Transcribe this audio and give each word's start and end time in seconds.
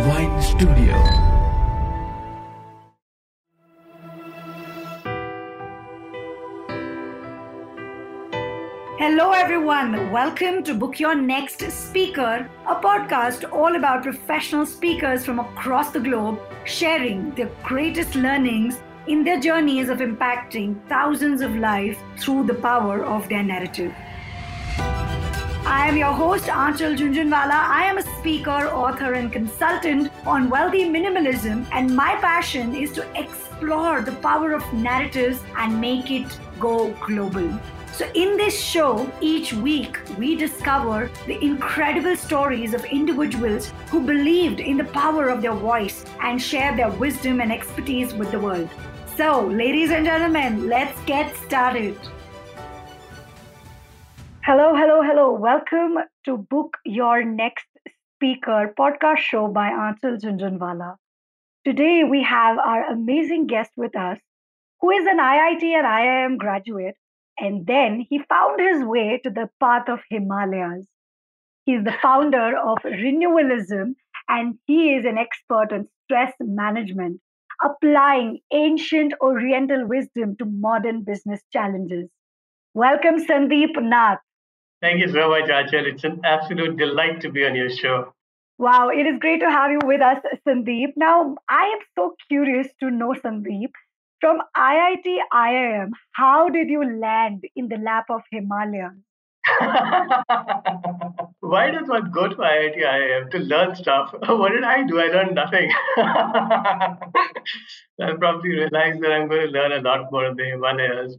WYN 0.00 0.42
Studio. 0.42 0.94
Hello, 8.98 9.32
everyone. 9.32 10.10
Welcome 10.10 10.62
to 10.64 10.72
Book 10.72 10.98
Your 10.98 11.14
Next 11.14 11.70
Speaker, 11.70 12.48
a 12.66 12.74
podcast 12.76 13.52
all 13.52 13.76
about 13.76 14.02
professional 14.02 14.64
speakers 14.64 15.26
from 15.26 15.38
across 15.38 15.90
the 15.90 16.00
globe 16.00 16.40
sharing 16.64 17.32
their 17.32 17.50
greatest 17.62 18.14
learnings 18.14 18.80
in 19.06 19.22
their 19.22 19.38
journeys 19.38 19.90
of 19.90 19.98
impacting 19.98 20.80
thousands 20.88 21.42
of 21.42 21.54
lives 21.56 21.98
through 22.16 22.46
the 22.46 22.54
power 22.54 23.04
of 23.04 23.28
their 23.28 23.42
narrative. 23.42 23.92
I 25.72 25.86
am 25.86 25.96
your 25.96 26.12
host, 26.12 26.46
Aanchal 26.46 26.96
Jhunjhunwala. 26.96 27.52
I 27.52 27.84
am 27.84 27.98
a 27.98 28.02
speaker, 28.02 28.66
author, 28.78 29.12
and 29.12 29.32
consultant 29.32 30.10
on 30.26 30.50
wealthy 30.50 30.82
minimalism, 30.86 31.64
and 31.70 31.94
my 31.94 32.16
passion 32.16 32.74
is 32.74 32.90
to 32.94 33.06
explore 33.14 34.00
the 34.00 34.16
power 34.16 34.50
of 34.52 34.64
narratives 34.72 35.38
and 35.56 35.80
make 35.80 36.10
it 36.10 36.26
go 36.58 36.90
global. 37.06 37.56
So, 37.92 38.10
in 38.16 38.36
this 38.36 38.60
show, 38.60 39.08
each 39.20 39.52
week 39.52 39.96
we 40.18 40.34
discover 40.34 41.08
the 41.28 41.40
incredible 41.40 42.16
stories 42.16 42.74
of 42.74 42.84
individuals 42.86 43.72
who 43.90 44.00
believed 44.00 44.58
in 44.58 44.76
the 44.76 44.90
power 45.02 45.28
of 45.28 45.40
their 45.40 45.54
voice 45.54 46.04
and 46.20 46.42
share 46.42 46.76
their 46.76 46.90
wisdom 46.90 47.40
and 47.40 47.52
expertise 47.52 48.12
with 48.12 48.32
the 48.32 48.40
world. 48.40 48.68
So, 49.16 49.46
ladies 49.46 49.92
and 49.92 50.04
gentlemen, 50.04 50.68
let's 50.68 51.00
get 51.02 51.36
started. 51.36 51.96
Hello, 54.42 54.74
hello, 54.76 55.02
hello. 55.02 55.32
Welcome 55.32 55.96
to 56.26 56.36
Book 56.36 56.76
Your 56.84 57.24
Next 57.24 57.66
Speaker 58.16 58.74
podcast 58.78 59.18
show 59.18 59.48
by 59.48 59.70
Aanchal 59.70 60.18
Jhunjhunwala. 60.20 60.96
Today 61.64 62.04
we 62.04 62.22
have 62.24 62.58
our 62.58 62.84
amazing 62.86 63.46
guest 63.46 63.72
with 63.76 63.96
us 63.96 64.18
who 64.80 64.90
is 64.90 65.06
an 65.06 65.18
IIT 65.18 65.62
and 65.64 65.86
IIM 65.86 66.38
graduate 66.38 66.96
and 67.38 67.66
then 67.66 68.06
he 68.10 68.18
found 68.28 68.60
his 68.60 68.84
way 68.84 69.20
to 69.24 69.30
the 69.30 69.48
path 69.60 69.88
of 69.88 70.00
Himalayas. 70.10 70.86
He's 71.64 71.84
the 71.84 71.92
founder 72.02 72.56
of 72.58 72.78
Renewalism 72.84 73.94
and 74.28 74.58
he 74.66 74.94
is 74.94 75.06
an 75.06 75.18
expert 75.18 75.72
on 75.72 75.88
stress 76.04 76.34
management, 76.40 77.20
applying 77.64 78.40
ancient 78.52 79.14
Oriental 79.22 79.86
wisdom 79.86 80.36
to 80.36 80.44
modern 80.44 81.02
business 81.04 81.42
challenges. 81.52 82.10
Welcome, 82.74 83.18
Sandeep 83.24 83.80
Nath. 83.82 84.20
Thank 84.80 85.00
you 85.00 85.08
so 85.08 85.28
much, 85.28 85.50
Aanchal. 85.50 85.86
It's 85.92 86.04
an 86.04 86.20
absolute 86.24 86.78
delight 86.78 87.20
to 87.20 87.30
be 87.30 87.44
on 87.44 87.54
your 87.54 87.68
show. 87.68 88.14
Wow, 88.58 88.88
it 88.88 89.06
is 89.06 89.18
great 89.18 89.40
to 89.40 89.50
have 89.50 89.70
you 89.70 89.80
with 89.84 90.00
us, 90.00 90.18
Sandeep. 90.46 90.92
Now, 90.96 91.36
I 91.48 91.64
am 91.64 91.78
so 91.94 92.14
curious 92.28 92.68
to 92.80 92.90
know, 92.90 93.14
Sandeep, 93.14 93.72
from 94.20 94.40
IIT 94.56 95.06
IIM, 95.32 95.90
how 96.12 96.48
did 96.50 96.68
you 96.68 96.84
land 96.98 97.44
in 97.56 97.68
the 97.68 97.76
lap 97.76 98.06
of 98.10 98.20
Himalaya? 98.30 98.90
Why 101.40 101.70
does 101.70 101.88
one 101.88 102.10
go 102.10 102.28
to 102.28 102.36
IIT 102.36 102.76
IIM 102.76 103.30
to 103.30 103.38
learn 103.38 103.74
stuff? 103.74 104.14
What 104.28 104.52
did 104.52 104.64
I 104.64 104.82
do? 104.84 105.00
I 105.00 105.06
learned 105.06 105.34
nothing. 105.34 105.70
I 105.96 106.96
probably 108.18 108.50
realized 108.50 109.00
that 109.02 109.12
I'm 109.12 109.28
going 109.28 109.46
to 109.46 109.52
learn 109.52 109.72
a 109.72 109.80
lot 109.80 110.12
more 110.12 110.26
in 110.26 110.36
the 110.36 110.44
Himalayas. 110.44 111.16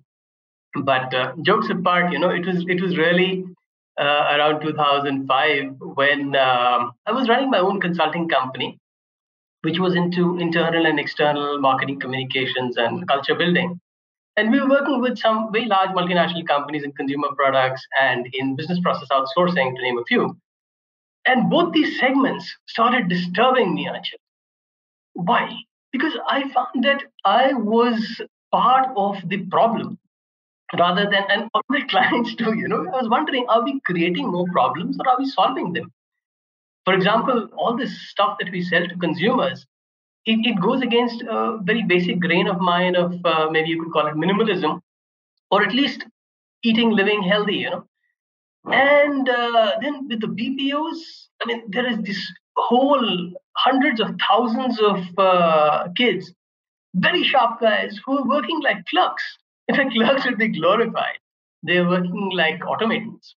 But 0.75 1.13
uh, 1.13 1.33
jokes 1.41 1.69
apart, 1.69 2.11
you 2.13 2.19
know, 2.19 2.29
it 2.29 2.45
was 2.45 2.65
it 2.67 2.81
was 2.81 2.97
really 2.97 3.43
uh, 3.99 4.35
around 4.35 4.61
2005 4.61 5.75
when 5.95 6.35
um, 6.35 6.91
I 7.05 7.11
was 7.11 7.27
running 7.27 7.49
my 7.49 7.59
own 7.59 7.81
consulting 7.81 8.29
company, 8.29 8.77
which 9.63 9.79
was 9.79 9.95
into 9.95 10.37
internal 10.39 10.85
and 10.85 10.99
external 10.99 11.59
marketing 11.59 11.99
communications 11.99 12.77
and 12.77 13.05
culture 13.07 13.35
building. 13.35 13.79
And 14.37 14.49
we 14.49 14.61
were 14.61 14.69
working 14.69 15.01
with 15.01 15.17
some 15.17 15.51
very 15.51 15.65
large 15.65 15.89
multinational 15.89 16.47
companies 16.47 16.83
in 16.83 16.93
consumer 16.93 17.27
products 17.35 17.85
and 17.99 18.27
in 18.33 18.55
business 18.55 18.79
process 18.79 19.09
outsourcing, 19.11 19.75
to 19.75 19.81
name 19.81 19.99
a 19.99 20.05
few. 20.05 20.37
And 21.25 21.49
both 21.49 21.73
these 21.73 21.99
segments 21.99 22.49
started 22.67 23.09
disturbing 23.09 23.75
me, 23.75 23.87
Aanchal. 23.87 24.19
Why? 25.13 25.57
Because 25.91 26.13
I 26.27 26.49
found 26.53 26.83
that 26.85 27.03
I 27.25 27.53
was 27.53 28.21
part 28.51 28.87
of 28.95 29.17
the 29.27 29.45
problem 29.47 29.99
rather 30.77 31.03
than, 31.09 31.23
and 31.29 31.49
all 31.53 31.61
my 31.69 31.81
clients 31.89 32.35
too, 32.35 32.55
you 32.55 32.67
know, 32.67 32.85
I 32.87 33.01
was 33.01 33.09
wondering, 33.09 33.45
are 33.49 33.63
we 33.63 33.79
creating 33.81 34.29
more 34.29 34.45
problems 34.51 34.97
or 34.99 35.09
are 35.09 35.17
we 35.19 35.25
solving 35.25 35.73
them? 35.73 35.91
For 36.85 36.93
example, 36.93 37.49
all 37.55 37.77
this 37.77 38.09
stuff 38.09 38.37
that 38.39 38.51
we 38.51 38.63
sell 38.63 38.87
to 38.87 38.95
consumers, 38.97 39.65
it, 40.25 40.39
it 40.45 40.61
goes 40.61 40.81
against 40.81 41.21
a 41.23 41.59
very 41.61 41.83
basic 41.83 42.19
grain 42.19 42.47
of 42.47 42.59
mine 42.59 42.95
of 42.95 43.13
uh, 43.25 43.49
maybe 43.51 43.69
you 43.69 43.83
could 43.83 43.93
call 43.93 44.07
it 44.07 44.15
minimalism, 44.15 44.81
or 45.49 45.63
at 45.63 45.73
least 45.73 46.05
eating, 46.63 46.91
living 46.91 47.21
healthy, 47.23 47.55
you 47.55 47.69
know. 47.69 47.85
And 48.65 49.27
uh, 49.27 49.73
then 49.81 50.07
with 50.07 50.21
the 50.21 50.27
BPOs, 50.27 50.97
I 51.41 51.45
mean, 51.47 51.63
there 51.69 51.89
is 51.89 51.97
this 52.03 52.31
whole 52.55 53.31
hundreds 53.57 53.99
of 53.99 54.15
thousands 54.29 54.79
of 54.79 54.99
uh, 55.17 55.87
kids, 55.97 56.31
very 56.95 57.23
sharp 57.23 57.59
guys 57.59 57.99
who 58.05 58.19
are 58.19 58.27
working 58.27 58.59
like 58.61 58.85
clerks. 58.85 59.23
Fact, 59.75 59.93
clerks 59.93 60.23
should 60.23 60.37
be 60.37 60.47
glorified. 60.47 61.17
They're 61.63 61.87
working 61.87 62.31
like 62.33 62.65
automatons. 62.65 63.35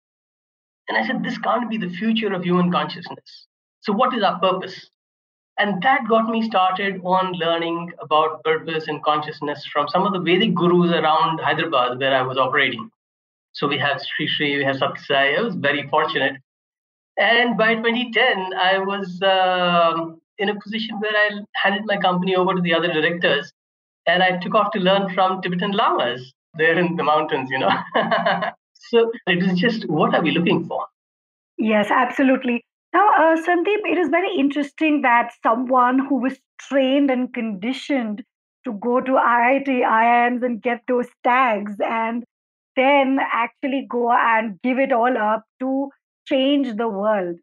And 0.88 0.98
I 0.98 1.06
said, 1.06 1.22
this 1.22 1.38
can't 1.38 1.70
be 1.70 1.78
the 1.78 1.90
future 1.90 2.32
of 2.32 2.44
human 2.44 2.70
consciousness. 2.70 3.46
So, 3.80 3.92
what 3.92 4.14
is 4.14 4.22
our 4.22 4.38
purpose? 4.38 4.90
And 5.58 5.82
that 5.82 6.08
got 6.08 6.28
me 6.28 6.42
started 6.42 7.00
on 7.04 7.32
learning 7.34 7.92
about 8.00 8.42
purpose 8.42 8.88
and 8.88 9.02
consciousness 9.04 9.66
from 9.72 9.86
some 9.88 10.06
of 10.06 10.12
the 10.12 10.20
Vedic 10.20 10.54
gurus 10.54 10.92
around 10.92 11.40
Hyderabad 11.40 11.98
where 11.98 12.14
I 12.14 12.22
was 12.22 12.38
operating. 12.38 12.90
So 13.52 13.68
we 13.68 13.78
have 13.78 14.00
Sri 14.00 14.26
Sri, 14.26 14.56
we 14.56 14.64
have 14.64 14.76
Satyasai. 14.76 15.38
I 15.38 15.42
was 15.42 15.54
very 15.54 15.86
fortunate. 15.88 16.36
And 17.18 17.58
by 17.58 17.74
2010, 17.74 18.54
I 18.54 18.78
was 18.78 19.20
um, 19.22 20.20
in 20.38 20.48
a 20.48 20.58
position 20.58 20.98
where 21.00 21.14
I 21.14 21.42
handed 21.54 21.82
my 21.84 21.98
company 21.98 22.34
over 22.34 22.54
to 22.54 22.62
the 22.62 22.72
other 22.74 22.90
directors 22.90 23.52
and 24.06 24.22
I 24.22 24.38
took 24.38 24.54
off 24.54 24.72
to 24.72 24.80
learn 24.80 25.12
from 25.14 25.42
Tibetan 25.42 25.72
lamas 25.72 26.32
there 26.54 26.78
in 26.78 26.96
the 26.96 27.04
mountains, 27.04 27.48
you 27.50 27.58
know. 27.58 27.70
So 28.90 29.10
it 29.26 29.42
is 29.42 29.58
just 29.58 29.88
what 29.88 30.14
are 30.14 30.22
we 30.22 30.32
looking 30.32 30.66
for? 30.66 30.86
Yes, 31.56 31.90
absolutely. 31.90 32.64
Now, 32.92 33.08
uh, 33.16 33.36
Sandeep, 33.36 33.86
it 33.86 33.96
is 33.96 34.08
very 34.08 34.34
interesting 34.36 35.00
that 35.02 35.30
someone 35.42 35.98
who 35.98 36.16
was 36.16 36.38
trained 36.60 37.10
and 37.10 37.32
conditioned 37.32 38.22
to 38.64 38.72
go 38.72 39.00
to 39.00 39.12
IIT, 39.12 39.66
IIMs 39.66 40.42
and 40.44 40.60
get 40.60 40.82
those 40.88 41.06
tags 41.24 41.74
and 41.80 42.24
then 42.76 43.18
actually 43.32 43.86
go 43.88 44.12
and 44.12 44.60
give 44.62 44.78
it 44.78 44.92
all 44.92 45.16
up 45.16 45.44
to 45.60 45.90
change 46.26 46.76
the 46.76 46.88
world. 46.88 47.36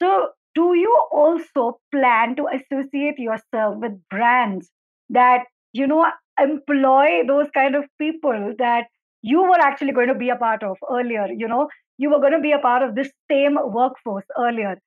So, 0.00 0.28
do 0.54 0.74
you 0.74 0.94
also 1.10 1.80
plan 1.92 2.36
to 2.36 2.46
associate 2.46 3.18
yourself 3.18 3.78
with 3.78 3.92
brands 4.10 4.70
that, 5.10 5.44
you 5.72 5.86
know, 5.86 6.06
employ 6.40 7.26
those 7.26 7.46
kind 7.54 7.74
of 7.74 7.84
people 7.98 8.54
that 8.58 8.86
you 9.22 9.42
were 9.42 9.60
actually 9.60 9.92
going 9.92 10.08
to 10.08 10.14
be 10.14 10.30
a 10.30 10.36
part 10.36 10.62
of 10.62 10.76
earlier 10.90 11.26
you 11.26 11.48
know? 11.48 11.68
You 11.98 12.10
were 12.10 12.20
going 12.20 12.32
to 12.32 12.40
be 12.40 12.52
a 12.52 12.58
part 12.58 12.82
of 12.82 12.94
this 12.94 13.10
same 13.30 13.56
workforce 13.62 14.24
earlier. 14.38 14.78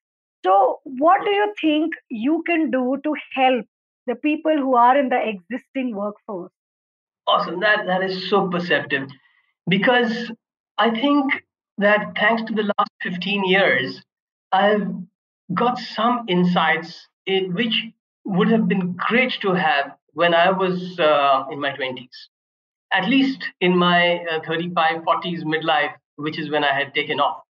So 0.45 0.79
what 0.83 1.23
do 1.23 1.31
you 1.31 1.53
think 1.61 1.93
you 2.09 2.43
can 2.45 2.71
do 2.71 2.97
to 3.03 3.15
help 3.33 3.65
the 4.05 4.15
people 4.15 4.57
who 4.57 4.75
are 4.75 4.97
in 4.97 5.09
the 5.09 5.19
existing 5.27 5.95
workforce? 5.95 6.51
Awesome. 7.27 7.59
That 7.61 7.85
that 7.87 8.03
is 8.03 8.29
so 8.29 8.47
perceptive. 8.49 9.09
Because 9.67 10.31
i 10.77 10.89
think 10.89 11.43
that 11.77 12.13
thanks 12.17 12.43
to 12.43 12.53
the 12.53 12.63
last 12.63 12.91
15 13.03 13.45
years 13.45 14.01
i've 14.51 14.87
got 15.53 15.77
some 15.77 16.25
insights 16.27 17.07
in, 17.25 17.53
which 17.53 17.83
would 18.25 18.49
have 18.49 18.67
been 18.67 18.93
great 18.93 19.33
to 19.41 19.53
have 19.53 19.91
when 20.15 20.33
i 20.33 20.49
was 20.63 20.99
uh, 20.99 21.43
in 21.51 21.59
my 21.67 21.71
20s 21.79 22.25
at 22.95 23.09
least 23.09 23.43
in 23.59 23.77
my 23.77 24.23
uh, 24.31 24.39
35, 24.45 25.01
40s 25.01 25.43
midlife, 25.43 25.93
which 26.15 26.39
is 26.39 26.49
when 26.49 26.63
I 26.63 26.73
had 26.73 26.93
taken 26.93 27.19
off. 27.19 27.41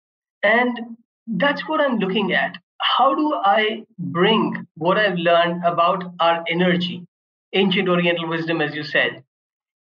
And 0.44 0.98
that's 1.28 1.68
what 1.68 1.82
I'm 1.82 1.98
looking 1.98 2.34
at. 2.34 2.58
How 2.82 3.14
do 3.16 3.34
I 3.44 3.84
bring 3.98 4.68
what 4.76 4.98
I've 4.98 5.18
learned 5.18 5.64
about 5.64 6.04
our 6.20 6.44
energy, 6.50 7.06
ancient 7.54 7.90
Oriental 7.90 8.28
wisdom, 8.28 8.62
as 8.62 8.76
you 8.76 8.84
said, 8.84 9.24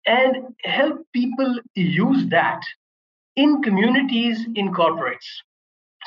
and 0.06 0.56
help 0.64 1.06
people 1.14 1.60
use 1.75 2.28
that 2.30 2.62
in 3.36 3.62
communities, 3.62 4.46
in 4.56 4.74
corporates? 4.74 5.28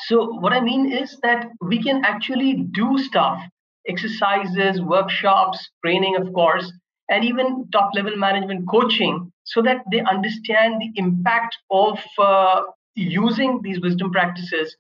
So, 0.07 0.39
what 0.41 0.53
I 0.53 0.61
mean 0.61 0.93
is 0.93 1.19
that 1.23 1.49
we 1.61 1.83
can 1.83 2.05
actually 2.05 2.55
do 2.55 2.99
stuff, 2.99 3.41
exercises, 3.89 4.81
workshops, 4.81 5.71
training, 5.85 6.17
of 6.17 6.33
course, 6.33 6.73
and 7.09 7.25
even 7.25 7.69
top 7.71 7.91
level 7.95 8.17
management 8.17 8.69
coaching 8.69 9.33
so 9.45 9.63
that 9.63 9.79
they 9.91 10.01
understand 10.01 10.81
the 10.81 10.91
impact 10.97 11.57
of 11.71 11.99
uh, 12.19 12.63
using 12.95 13.61
these 13.63 13.81
wisdom 13.81 14.11
practices 14.11 14.77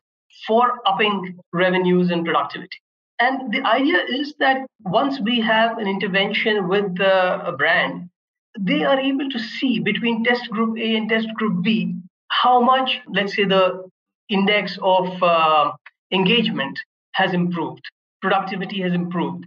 for 0.47 0.81
upping 0.87 1.39
revenues 1.53 2.11
and 2.11 2.25
productivity. 2.25 2.79
And 3.19 3.53
the 3.53 3.63
idea 3.63 4.05
is 4.09 4.35
that 4.41 4.67
once 4.81 5.21
we 5.21 5.41
have 5.41 5.79
an 5.79 5.87
intervention 5.87 6.69
with 6.69 7.01
a 7.01 7.55
brand, 7.57 8.11
they 8.59 8.85
are 8.85 9.01
able 9.01 9.31
to 9.31 9.39
see 9.39 9.81
between 9.81 10.25
test 10.25 10.51
group 10.51 10.79
A 10.79 10.97
and 10.97 11.09
test 11.09 11.29
group 11.35 11.63
B 11.63 11.95
how 12.29 12.61
much, 12.61 13.01
let's 13.09 13.35
say, 13.35 13.45
the 13.45 13.89
index 14.29 14.79
of 14.83 15.23
uh, 15.23 15.73
engagement 16.13 16.79
has 17.13 17.33
improved, 17.33 17.83
productivity 18.23 18.81
has 18.83 18.93
improved. 18.93 19.47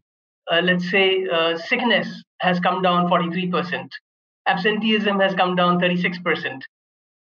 Uh, 0.51 0.61
let's 0.61 0.89
say 0.89 1.25
uh, 1.31 1.57
sickness 1.57 2.23
has 2.41 2.59
come 2.59 2.81
down 2.81 3.07
43%, 3.07 3.87
absenteeism 4.47 5.19
has 5.19 5.35
come 5.35 5.55
down 5.55 5.79
36%. 5.79 6.61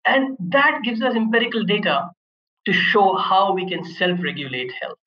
And 0.05 0.37
that 0.39 0.79
gives 0.83 1.01
us 1.01 1.15
empirical 1.15 1.63
data 1.63 2.09
to 2.65 2.73
show 2.73 3.15
how 3.15 3.53
we 3.53 3.67
can 3.67 3.83
self 3.83 4.19
regulate 4.23 4.71
health. 4.81 4.97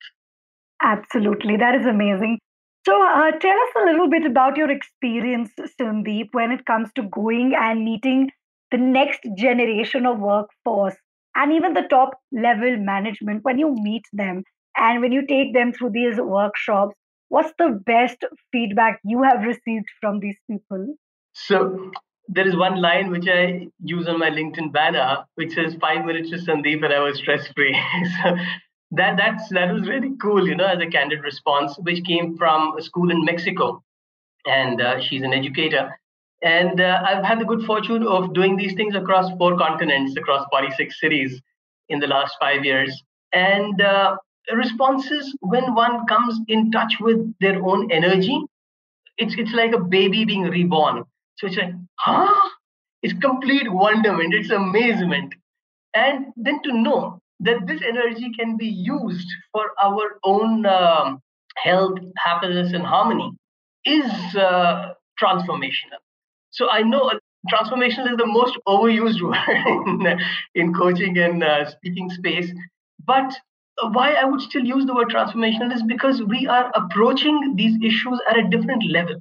Absolutely. 0.81 1.57
That 1.57 1.75
is 1.75 1.85
amazing. 1.85 2.39
So, 2.85 3.01
uh, 3.01 3.31
tell 3.31 3.57
us 3.57 3.73
a 3.81 3.85
little 3.85 4.09
bit 4.09 4.25
about 4.25 4.57
your 4.57 4.69
experience, 4.69 5.51
Sandeep, 5.79 6.29
when 6.33 6.51
it 6.51 6.65
comes 6.65 6.89
to 6.95 7.03
going 7.03 7.53
and 7.57 7.85
meeting 7.85 8.29
the 8.71 8.77
next 8.77 9.21
generation 9.37 10.05
of 10.05 10.19
workforce 10.19 10.95
and 11.35 11.53
even 11.53 11.73
the 11.73 11.87
top 11.89 12.19
level 12.33 12.75
management. 12.77 13.43
When 13.43 13.57
you 13.57 13.73
meet 13.73 14.03
them 14.11 14.43
and 14.75 15.01
when 15.01 15.11
you 15.11 15.25
take 15.25 15.53
them 15.53 15.73
through 15.73 15.91
these 15.91 16.17
workshops, 16.17 16.95
what's 17.29 17.53
the 17.57 17.81
best 17.85 18.23
feedback 18.51 18.99
you 19.03 19.23
have 19.23 19.43
received 19.43 19.87
from 19.99 20.19
these 20.19 20.37
people? 20.49 20.95
So, 21.33 21.91
there 22.27 22.47
is 22.47 22.55
one 22.55 22.81
line 22.81 23.11
which 23.11 23.27
I 23.27 23.67
use 23.83 24.07
on 24.07 24.19
my 24.19 24.29
LinkedIn 24.29 24.71
banner, 24.71 25.25
which 25.35 25.53
says 25.53 25.75
five 25.81 26.05
minutes 26.05 26.29
to 26.29 26.37
Sandeep 26.37 26.83
and 26.83 26.93
I 26.93 26.99
was 26.99 27.17
stress 27.17 27.47
free. 27.49 27.77
so 28.23 28.35
that 28.91 29.17
that's 29.17 29.49
that 29.49 29.73
was 29.73 29.87
really 29.87 30.11
cool, 30.21 30.47
you 30.47 30.55
know, 30.55 30.65
as 30.65 30.79
a 30.79 30.87
candid 30.87 31.23
response, 31.23 31.75
which 31.79 32.03
came 32.05 32.37
from 32.37 32.77
a 32.77 32.81
school 32.81 33.11
in 33.11 33.25
Mexico, 33.25 33.83
and 34.45 34.81
uh, 34.81 35.01
she's 35.01 35.23
an 35.23 35.33
educator. 35.33 35.99
And 36.43 36.81
uh, 36.81 37.01
I've 37.05 37.23
had 37.23 37.39
the 37.39 37.45
good 37.45 37.65
fortune 37.65 38.05
of 38.05 38.33
doing 38.33 38.57
these 38.57 38.73
things 38.73 38.95
across 38.95 39.31
four 39.37 39.57
continents, 39.57 40.15
across 40.17 40.45
46 40.51 40.99
cities 40.99 41.41
in 41.89 41.99
the 41.99 42.07
last 42.07 42.35
five 42.39 42.65
years. 42.65 43.01
And 43.31 43.81
uh, 43.81 44.17
responses 44.51 45.35
when 45.41 45.75
one 45.75 46.05
comes 46.07 46.39
in 46.47 46.71
touch 46.71 46.95
with 46.99 47.33
their 47.39 47.63
own 47.63 47.91
energy, 47.91 48.41
it's 49.17 49.35
it's 49.37 49.53
like 49.53 49.73
a 49.73 49.79
baby 49.79 50.25
being 50.25 50.43
reborn. 50.43 51.03
So 51.37 51.47
it's 51.47 51.57
like, 51.57 51.73
huh? 51.99 52.49
It's 53.01 53.13
complete 53.19 53.71
wonderment. 53.71 54.33
It's 54.33 54.49
amazement. 54.49 55.33
And 55.93 56.27
then 56.37 56.61
to 56.63 56.73
know 56.73 57.19
that 57.41 57.67
this 57.67 57.81
energy 57.87 58.31
can 58.37 58.57
be 58.57 58.67
used 58.67 59.27
for 59.51 59.65
our 59.81 60.19
own 60.23 60.65
um, 60.65 61.21
health, 61.57 61.99
happiness, 62.17 62.73
and 62.73 62.83
harmony 62.83 63.31
is 63.85 64.09
uh, 64.35 64.93
transformational. 65.21 66.01
So 66.51 66.69
I 66.69 66.81
know 66.81 67.11
transformational 67.51 68.11
is 68.11 68.17
the 68.17 68.25
most 68.25 68.57
overused 68.67 69.21
word 69.29 70.05
in, 70.05 70.19
in 70.55 70.73
coaching 70.73 71.17
and 71.17 71.43
uh, 71.43 71.69
speaking 71.69 72.09
space. 72.09 72.49
But 73.05 73.35
why 73.91 74.13
I 74.13 74.25
would 74.25 74.41
still 74.41 74.63
use 74.63 74.85
the 74.85 74.93
word 74.93 75.09
transformational 75.09 75.73
is 75.73 75.83
because 75.83 76.21
we 76.21 76.47
are 76.47 76.71
approaching 76.75 77.55
these 77.55 77.75
issues 77.83 78.21
at 78.29 78.37
a 78.37 78.47
different 78.49 78.83
level. 78.89 79.15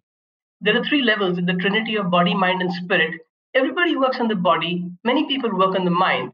There 0.60 0.78
are 0.78 0.84
three 0.84 1.02
levels 1.02 1.38
in 1.38 1.46
the 1.46 1.54
trinity 1.54 1.96
of 1.96 2.10
body, 2.10 2.34
mind, 2.34 2.62
and 2.62 2.72
spirit. 2.72 3.20
Everybody 3.54 3.96
works 3.96 4.18
on 4.20 4.28
the 4.28 4.36
body, 4.36 4.84
many 5.04 5.26
people 5.26 5.50
work 5.56 5.76
on 5.76 5.84
the 5.84 5.90
mind 5.90 6.32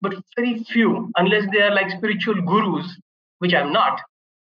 but 0.00 0.14
very 0.36 0.64
few, 0.64 1.10
unless 1.16 1.44
they 1.52 1.60
are 1.60 1.74
like 1.74 1.90
spiritual 1.90 2.34
gurus, 2.42 3.00
which 3.38 3.54
I'm 3.54 3.72
not, 3.72 4.00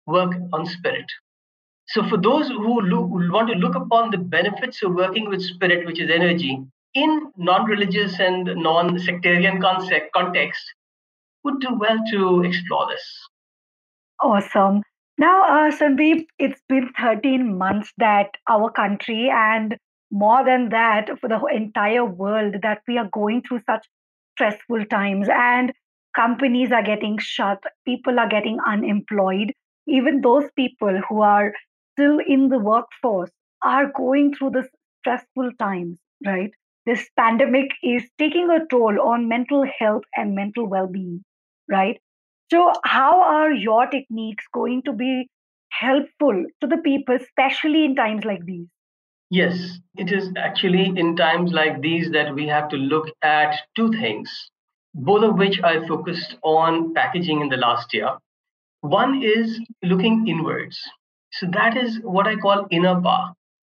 work 0.06 0.32
on 0.52 0.66
spirit. 0.66 1.06
So, 1.88 2.06
for 2.08 2.18
those 2.18 2.48
who, 2.48 2.80
look, 2.82 3.08
who 3.08 3.32
want 3.32 3.48
to 3.48 3.54
look 3.54 3.74
upon 3.74 4.10
the 4.10 4.18
benefits 4.18 4.82
of 4.82 4.94
working 4.94 5.28
with 5.28 5.42
spirit, 5.42 5.86
which 5.86 6.00
is 6.00 6.10
energy, 6.10 6.60
in 6.94 7.32
non-religious 7.36 8.18
and 8.20 8.44
non-sectarian 8.56 9.60
context, 9.60 10.62
would 11.44 11.60
do 11.60 11.74
well 11.78 11.98
to 12.10 12.42
explore 12.42 12.88
this. 12.88 13.28
Awesome. 14.22 14.82
Now, 15.18 15.44
uh, 15.44 15.70
Sandeep, 15.70 16.26
it's 16.38 16.60
been 16.68 16.90
13 16.98 17.58
months 17.58 17.92
that 17.98 18.30
our 18.48 18.70
country 18.70 19.30
and 19.30 19.76
more 20.10 20.44
than 20.44 20.70
that 20.70 21.08
for 21.20 21.28
the 21.28 21.40
entire 21.54 22.04
world 22.04 22.56
that 22.62 22.82
we 22.88 22.98
are 22.98 23.08
going 23.12 23.42
through 23.42 23.60
such 23.66 23.86
stressful 24.34 24.86
times 24.86 25.28
and 25.30 25.72
companies 26.16 26.72
are 26.72 26.82
getting 26.82 27.18
shut, 27.18 27.62
people 27.84 28.18
are 28.18 28.28
getting 28.28 28.58
unemployed. 28.66 29.52
Even 29.86 30.20
those 30.20 30.44
people 30.56 31.00
who 31.08 31.22
are 31.22 31.52
still 31.92 32.18
in 32.26 32.48
the 32.48 32.58
workforce 32.58 33.30
are 33.62 33.92
going 33.94 34.34
through 34.34 34.50
this 34.50 34.68
stressful 35.00 35.50
times, 35.58 35.98
right? 36.26 36.50
This 36.86 37.08
pandemic 37.16 37.70
is 37.82 38.08
taking 38.18 38.50
a 38.50 38.66
toll 38.66 39.00
on 39.00 39.28
mental 39.28 39.64
health 39.78 40.04
and 40.16 40.34
mental 40.34 40.66
well 40.66 40.86
being, 40.86 41.22
right? 41.70 42.00
So, 42.50 42.72
how 42.84 43.22
are 43.22 43.52
your 43.52 43.86
techniques 43.86 44.44
going 44.52 44.82
to 44.82 44.92
be 44.92 45.28
helpful 45.70 46.44
to 46.60 46.66
the 46.66 46.78
people, 46.78 47.16
especially 47.16 47.84
in 47.84 47.94
times 47.94 48.24
like 48.24 48.44
these? 48.44 48.66
Yes, 49.30 49.78
it 49.96 50.10
is 50.10 50.32
actually 50.36 50.92
in 50.96 51.14
times 51.14 51.52
like 51.52 51.80
these 51.80 52.10
that 52.10 52.34
we 52.34 52.48
have 52.48 52.68
to 52.70 52.76
look 52.76 53.08
at 53.22 53.54
two 53.76 53.92
things, 53.92 54.50
both 54.92 55.22
of 55.22 55.36
which 55.38 55.62
I 55.62 55.86
focused 55.86 56.34
on 56.42 56.92
packaging 56.94 57.40
in 57.40 57.48
the 57.48 57.56
last 57.56 57.94
year. 57.94 58.10
One 58.80 59.22
is 59.22 59.60
looking 59.84 60.26
inwards. 60.26 60.80
So 61.32 61.46
that 61.52 61.76
is 61.76 62.00
what 62.02 62.26
I 62.26 62.34
call 62.34 62.66
inner 62.72 63.00
power, 63.00 63.32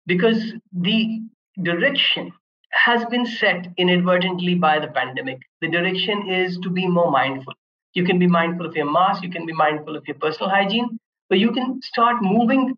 because 0.07 0.53
the 0.73 1.21
direction 1.61 2.31
has 2.71 3.05
been 3.07 3.27
set 3.27 3.67
inadvertently 3.77 4.55
by 4.55 4.79
the 4.79 4.87
pandemic. 4.87 5.41
The 5.61 5.69
direction 5.69 6.31
is 6.31 6.59
to 6.59 6.71
be 6.71 6.87
more 6.87 7.11
mindful. 7.11 7.55
You 7.95 8.05
can 8.05 8.19
be 8.19 8.27
mindful 8.27 8.67
of 8.67 8.77
your 8.77 8.91
mask, 8.91 9.23
you 9.23 9.31
can 9.31 9.47
be 9.47 9.53
mindful 9.53 9.97
of 9.97 10.07
your 10.07 10.17
personal 10.17 10.51
hygiene, 10.51 10.99
but 11.29 11.39
you 11.39 11.53
can 11.53 11.81
start 11.83 12.17
moving 12.23 12.77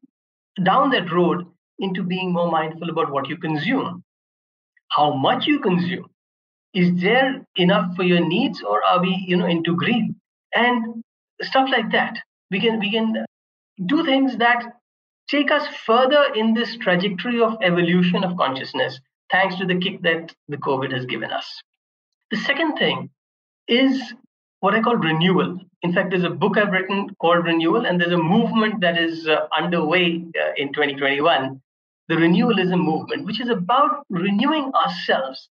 down 0.63 0.91
that 0.91 1.13
road 1.13 1.47
into 1.79 2.03
being 2.03 2.33
more 2.33 2.51
mindful 2.51 2.91
about 2.91 3.11
what 3.11 3.29
you 3.29 3.37
consume. 3.37 4.03
How 4.89 5.15
much 5.15 5.47
you 5.47 5.59
consume. 5.61 6.07
Is 6.75 7.01
there 7.01 7.45
enough 7.57 7.97
for 7.97 8.03
your 8.03 8.27
needs 8.27 8.63
or 8.63 8.83
are 8.85 9.01
we, 9.01 9.25
you 9.27 9.37
know, 9.37 9.47
into 9.47 9.77
greed? 9.77 10.15
And 10.55 11.03
stuff 11.41 11.69
like 11.71 11.91
that. 11.93 12.19
We 12.51 12.61
can 12.61 12.79
we 12.79 12.91
can 12.91 13.25
do 13.87 14.05
things 14.05 14.37
that 14.39 14.65
take 15.29 15.51
us 15.51 15.67
further 15.87 16.25
in 16.35 16.55
this 16.55 16.77
trajectory 16.77 17.41
of 17.41 17.57
evolution 17.63 18.25
of 18.25 18.37
consciousness, 18.37 19.01
thanks 19.31 19.57
to 19.57 19.67
the 19.67 19.79
kick 19.79 20.03
that 20.03 20.35
the 20.49 20.59
COVID 20.59 20.93
has 20.93 21.07
given 21.07 21.31
us. 21.31 21.47
The 22.31 22.37
second 22.39 22.77
thing 22.77 23.11
is 23.69 24.15
what 24.63 24.75
I 24.75 24.81
call 24.81 24.95
renewal. 24.95 25.59
In 25.83 25.93
fact, 25.93 26.11
there's 26.11 26.23
a 26.23 26.31
book 26.31 26.57
I've 26.57 26.71
written 26.71 27.17
called 27.21 27.45
Renewal, 27.45 27.85
and 27.85 28.01
there's 28.01 28.13
a 28.13 28.17
movement 28.17 28.81
that 28.81 28.97
is 28.97 29.27
uh, 29.27 29.49
underway 29.59 30.25
uh, 30.41 30.53
in 30.57 30.73
2021, 30.73 31.61
the 32.07 32.15
renewalism 32.15 32.79
movement, 32.79 33.27
which 33.27 33.41
is 33.41 33.49
about 33.49 34.07
renewing 34.09 34.71
ourselves, 34.73 35.49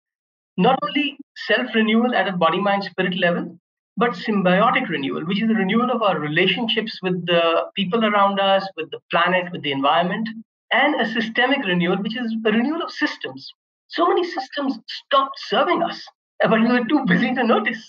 not 0.56 0.76
only 0.82 1.16
self 1.46 1.72
renewal 1.72 2.16
at 2.16 2.26
a 2.26 2.32
body, 2.32 2.60
mind, 2.60 2.82
spirit 2.82 3.16
level, 3.16 3.56
but 3.96 4.10
symbiotic 4.10 4.88
renewal, 4.88 5.24
which 5.24 5.40
is 5.40 5.46
the 5.46 5.54
renewal 5.54 5.88
of 5.92 6.02
our 6.02 6.18
relationships 6.18 6.98
with 7.00 7.24
the 7.26 7.66
people 7.76 8.04
around 8.04 8.40
us, 8.40 8.68
with 8.76 8.90
the 8.90 8.98
planet, 9.12 9.52
with 9.52 9.62
the 9.62 9.70
environment, 9.70 10.28
and 10.72 11.00
a 11.00 11.08
systemic 11.12 11.64
renewal, 11.64 11.96
which 11.98 12.16
is 12.16 12.34
a 12.44 12.50
renewal 12.50 12.82
of 12.82 12.90
systems. 12.90 13.48
So 13.86 14.08
many 14.08 14.24
systems 14.24 14.80
stopped 14.88 15.38
serving 15.46 15.84
us, 15.84 16.04
but 16.42 16.60
we 16.60 16.66
were 16.66 16.84
too 16.88 17.04
busy 17.06 17.32
to 17.36 17.44
notice, 17.44 17.86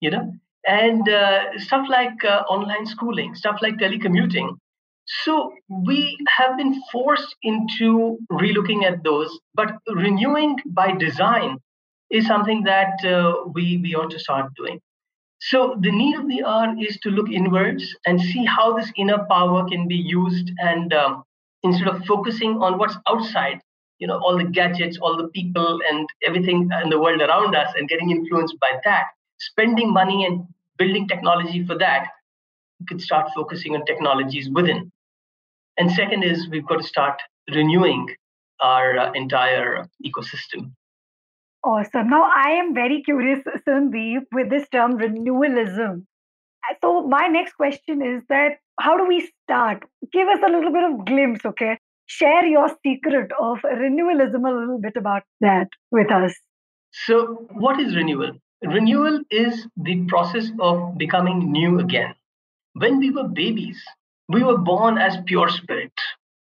you 0.00 0.10
know 0.10 0.32
and 0.66 1.08
uh, 1.08 1.58
stuff 1.58 1.86
like 1.88 2.24
uh, 2.24 2.42
online 2.48 2.86
schooling, 2.86 3.34
stuff 3.34 3.58
like 3.62 3.76
telecommuting. 3.76 4.56
So 5.24 5.52
we 5.68 6.16
have 6.38 6.56
been 6.56 6.80
forced 6.90 7.36
into 7.42 8.18
relooking 8.32 8.84
at 8.84 9.04
those, 9.04 9.38
but 9.54 9.76
renewing 9.88 10.58
by 10.66 10.92
design 10.92 11.58
is 12.10 12.26
something 12.26 12.62
that 12.64 13.04
uh, 13.04 13.34
we 13.52 13.78
we 13.82 13.94
ought 13.94 14.10
to 14.10 14.18
start 14.18 14.52
doing. 14.56 14.80
So 15.40 15.76
the 15.80 15.90
need 15.90 16.16
of 16.16 16.26
the 16.28 16.42
hour 16.42 16.74
is 16.80 16.98
to 17.02 17.10
look 17.10 17.30
inwards 17.30 17.94
and 18.06 18.18
see 18.18 18.46
how 18.46 18.76
this 18.76 18.90
inner 18.96 19.26
power 19.28 19.68
can 19.68 19.86
be 19.86 19.96
used, 19.96 20.50
and 20.58 20.94
um, 20.94 21.22
instead 21.62 21.88
of 21.88 22.04
focusing 22.06 22.62
on 22.62 22.78
what's 22.78 22.96
outside, 23.06 23.60
you 23.98 24.06
know, 24.06 24.18
all 24.18 24.38
the 24.38 24.44
gadgets, 24.44 24.96
all 25.02 25.18
the 25.18 25.28
people, 25.28 25.80
and 25.90 26.08
everything 26.26 26.70
in 26.82 26.88
the 26.88 26.98
world 26.98 27.20
around 27.20 27.54
us, 27.54 27.70
and 27.76 27.88
getting 27.88 28.10
influenced 28.10 28.58
by 28.58 28.72
that, 28.84 29.04
spending 29.38 29.92
money 29.92 30.24
and 30.24 30.46
building 30.78 31.08
technology 31.08 31.64
for 31.64 31.78
that, 31.78 32.08
we 32.80 32.86
could 32.86 33.00
start 33.00 33.30
focusing 33.34 33.74
on 33.74 33.84
technologies 33.84 34.50
within. 34.52 34.90
And 35.76 35.90
second 35.90 36.22
is 36.22 36.48
we've 36.50 36.66
got 36.66 36.78
to 36.78 36.86
start 36.86 37.20
renewing 37.52 38.08
our 38.60 38.98
uh, 38.98 39.12
entire 39.12 39.86
ecosystem. 40.04 40.72
Awesome. 41.64 42.08
Now, 42.08 42.24
I 42.24 42.50
am 42.50 42.74
very 42.74 43.02
curious, 43.02 43.40
Sandeep, 43.66 44.22
with 44.32 44.50
this 44.50 44.68
term 44.68 44.96
renewalism. 44.96 46.06
So 46.82 47.06
my 47.06 47.26
next 47.26 47.54
question 47.54 48.02
is 48.02 48.22
that 48.28 48.58
how 48.80 48.96
do 48.96 49.06
we 49.06 49.30
start? 49.44 49.84
Give 50.12 50.28
us 50.28 50.40
a 50.46 50.50
little 50.50 50.72
bit 50.72 50.84
of 50.84 51.04
glimpse, 51.06 51.44
okay? 51.44 51.78
Share 52.06 52.44
your 52.44 52.68
secret 52.84 53.30
of 53.40 53.58
renewalism 53.62 54.44
a 54.44 54.52
little 54.52 54.78
bit 54.80 54.96
about 54.96 55.22
that 55.40 55.68
with 55.90 56.10
us. 56.10 56.34
So, 56.92 57.46
what 57.50 57.80
is 57.80 57.96
renewal? 57.96 58.32
Renewal 58.66 59.20
is 59.30 59.66
the 59.76 60.04
process 60.06 60.50
of 60.58 60.96
becoming 60.96 61.52
new 61.52 61.80
again. 61.80 62.14
When 62.74 62.98
we 62.98 63.10
were 63.10 63.28
babies, 63.28 63.80
we 64.28 64.42
were 64.42 64.58
born 64.58 64.98
as 64.98 65.18
pure 65.26 65.48
spirit, 65.48 65.92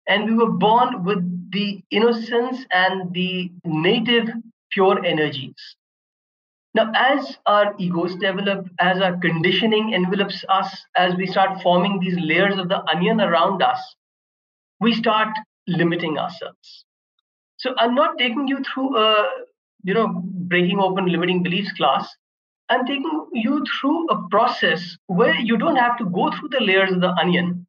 and 0.08 0.24
we 0.26 0.34
were 0.34 0.52
born 0.52 1.04
with 1.04 1.50
the 1.50 1.82
innocence 1.90 2.64
and 2.72 3.12
the 3.12 3.50
native 3.64 4.28
pure 4.70 5.04
energies. 5.04 5.76
Now, 6.74 6.92
as 6.94 7.38
our 7.46 7.74
egos 7.78 8.14
develop, 8.16 8.68
as 8.78 9.00
our 9.00 9.16
conditioning 9.16 9.94
envelops 9.94 10.44
us, 10.48 10.84
as 10.94 11.14
we 11.16 11.26
start 11.26 11.62
forming 11.62 11.98
these 12.00 12.18
layers 12.18 12.58
of 12.58 12.68
the 12.68 12.82
onion 12.88 13.20
around 13.20 13.62
us, 13.62 13.80
we 14.80 14.92
start 14.92 15.28
limiting 15.66 16.18
ourselves. 16.18 16.84
So, 17.56 17.74
I'm 17.78 17.94
not 17.94 18.18
taking 18.18 18.46
you 18.46 18.62
through 18.62 18.96
a, 18.96 19.26
you 19.82 19.94
know, 19.94 20.22
breaking 20.24 20.78
open 20.80 21.06
limiting 21.06 21.42
beliefs 21.42 21.72
class. 21.72 22.08
I'm 22.68 22.84
taking 22.84 23.26
you 23.32 23.64
through 23.80 24.08
a 24.08 24.28
process 24.28 24.96
where 25.06 25.34
you 25.34 25.56
don't 25.56 25.76
have 25.76 25.96
to 25.98 26.04
go 26.04 26.30
through 26.32 26.48
the 26.48 26.60
layers 26.60 26.92
of 26.92 27.00
the 27.00 27.10
onion. 27.10 27.66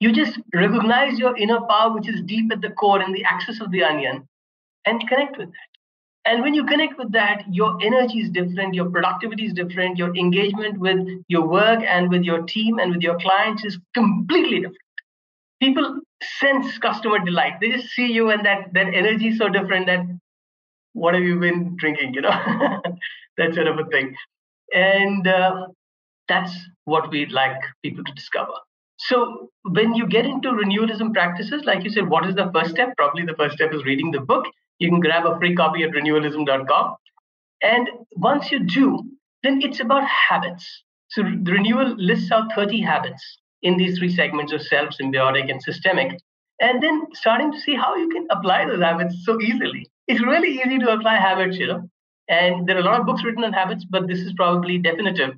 You 0.00 0.12
just 0.12 0.38
recognize 0.52 1.18
your 1.18 1.36
inner 1.36 1.60
power, 1.68 1.92
which 1.92 2.08
is 2.08 2.20
deep 2.26 2.50
at 2.52 2.60
the 2.60 2.70
core 2.70 3.00
in 3.00 3.12
the 3.12 3.24
axis 3.24 3.60
of 3.60 3.70
the 3.70 3.84
onion, 3.84 4.28
and 4.84 5.08
connect 5.08 5.38
with 5.38 5.48
that. 5.48 5.72
And 6.24 6.42
when 6.42 6.54
you 6.54 6.64
connect 6.64 6.98
with 6.98 7.12
that, 7.12 7.44
your 7.50 7.76
energy 7.82 8.20
is 8.20 8.30
different, 8.30 8.74
your 8.74 8.90
productivity 8.90 9.46
is 9.46 9.52
different, 9.52 9.98
your 9.98 10.14
engagement 10.16 10.78
with 10.78 11.06
your 11.28 11.46
work 11.46 11.82
and 11.86 12.10
with 12.10 12.22
your 12.22 12.42
team 12.42 12.78
and 12.78 12.92
with 12.92 13.02
your 13.02 13.18
clients 13.18 13.64
is 13.64 13.78
completely 13.94 14.58
different. 14.58 14.76
People 15.60 16.00
sense 16.40 16.78
customer 16.78 17.18
delight. 17.18 17.54
They 17.60 17.70
just 17.70 17.88
see 17.88 18.06
you 18.06 18.30
and 18.30 18.44
that 18.44 18.72
that 18.74 18.94
energy 18.94 19.28
is 19.28 19.38
so 19.38 19.48
different 19.48 19.86
that 19.86 20.00
what 20.92 21.14
have 21.14 21.22
you 21.22 21.38
been 21.38 21.76
drinking, 21.78 22.14
you 22.14 22.20
know? 22.20 22.30
that 23.38 23.54
sort 23.54 23.66
of 23.66 23.78
a 23.78 23.84
thing. 23.86 24.14
And 24.72 25.26
uh, 25.26 25.66
that's 26.28 26.52
what 26.84 27.10
we'd 27.10 27.32
like 27.32 27.56
people 27.82 28.04
to 28.04 28.12
discover. 28.12 28.52
So 28.98 29.50
when 29.64 29.94
you 29.94 30.06
get 30.06 30.26
into 30.26 30.52
renewalism 30.52 31.12
practices, 31.12 31.64
like 31.64 31.82
you 31.82 31.90
said, 31.90 32.08
what 32.08 32.26
is 32.26 32.34
the 32.34 32.50
first 32.54 32.70
step? 32.70 32.96
Probably 32.96 33.24
the 33.24 33.34
first 33.34 33.56
step 33.56 33.74
is 33.74 33.84
reading 33.84 34.10
the 34.10 34.20
book 34.20 34.46
you 34.82 34.88
can 34.88 34.98
grab 34.98 35.24
a 35.24 35.38
free 35.38 35.54
copy 35.54 35.84
at 35.84 35.90
renewalism.com. 35.90 36.96
And 37.62 37.88
once 38.16 38.50
you 38.50 38.66
do, 38.66 39.04
then 39.44 39.60
it's 39.62 39.78
about 39.78 40.02
habits. 40.08 40.66
So 41.10 41.22
the 41.22 41.52
renewal 41.52 41.94
lists 41.96 42.32
out 42.32 42.52
30 42.52 42.80
habits 42.80 43.22
in 43.62 43.76
these 43.76 43.98
three 43.98 44.12
segments 44.12 44.52
of 44.52 44.60
self, 44.62 44.90
symbiotic, 45.00 45.48
and 45.48 45.62
systemic. 45.62 46.18
And 46.60 46.82
then 46.82 47.06
starting 47.14 47.52
to 47.52 47.60
see 47.60 47.76
how 47.76 47.94
you 47.94 48.08
can 48.08 48.26
apply 48.30 48.64
those 48.66 48.82
habits 48.82 49.14
so 49.24 49.40
easily. 49.40 49.88
It's 50.08 50.20
really 50.20 50.60
easy 50.60 50.78
to 50.78 50.92
apply 50.92 51.16
habits, 51.16 51.56
you 51.56 51.66
know. 51.66 51.88
And 52.28 52.66
there 52.66 52.76
are 52.76 52.80
a 52.80 52.84
lot 52.84 53.00
of 53.00 53.06
books 53.06 53.24
written 53.24 53.44
on 53.44 53.52
habits, 53.52 53.84
but 53.84 54.06
this 54.06 54.20
is 54.20 54.32
probably 54.34 54.78
definitive 54.78 55.34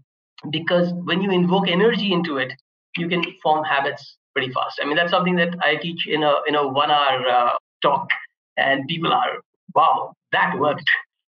because 0.51 0.93
when 0.93 1.23
you 1.23 1.31
invoke 1.31 1.69
energy 1.69 2.13
into 2.13 2.37
it, 2.39 2.53
you 2.97 3.09
can 3.09 3.23
form 3.43 3.65
habits 3.65 4.17
pretty 4.35 4.53
fast. 4.53 4.79
I 4.83 4.87
mean, 4.87 4.97
that's 4.97 5.11
something 5.11 5.37
that 5.37 5.57
I 5.63 5.77
teach 5.77 6.07
in 6.07 6.23
a 6.23 6.35
in 6.47 6.55
a 6.55 6.67
one 6.67 6.91
hour 6.91 7.27
uh, 7.29 7.51
talk 7.83 8.09
and 8.57 8.87
people 8.89 9.13
are, 9.13 9.41
wow, 9.75 10.13
that 10.33 10.59
worked. 10.59 10.89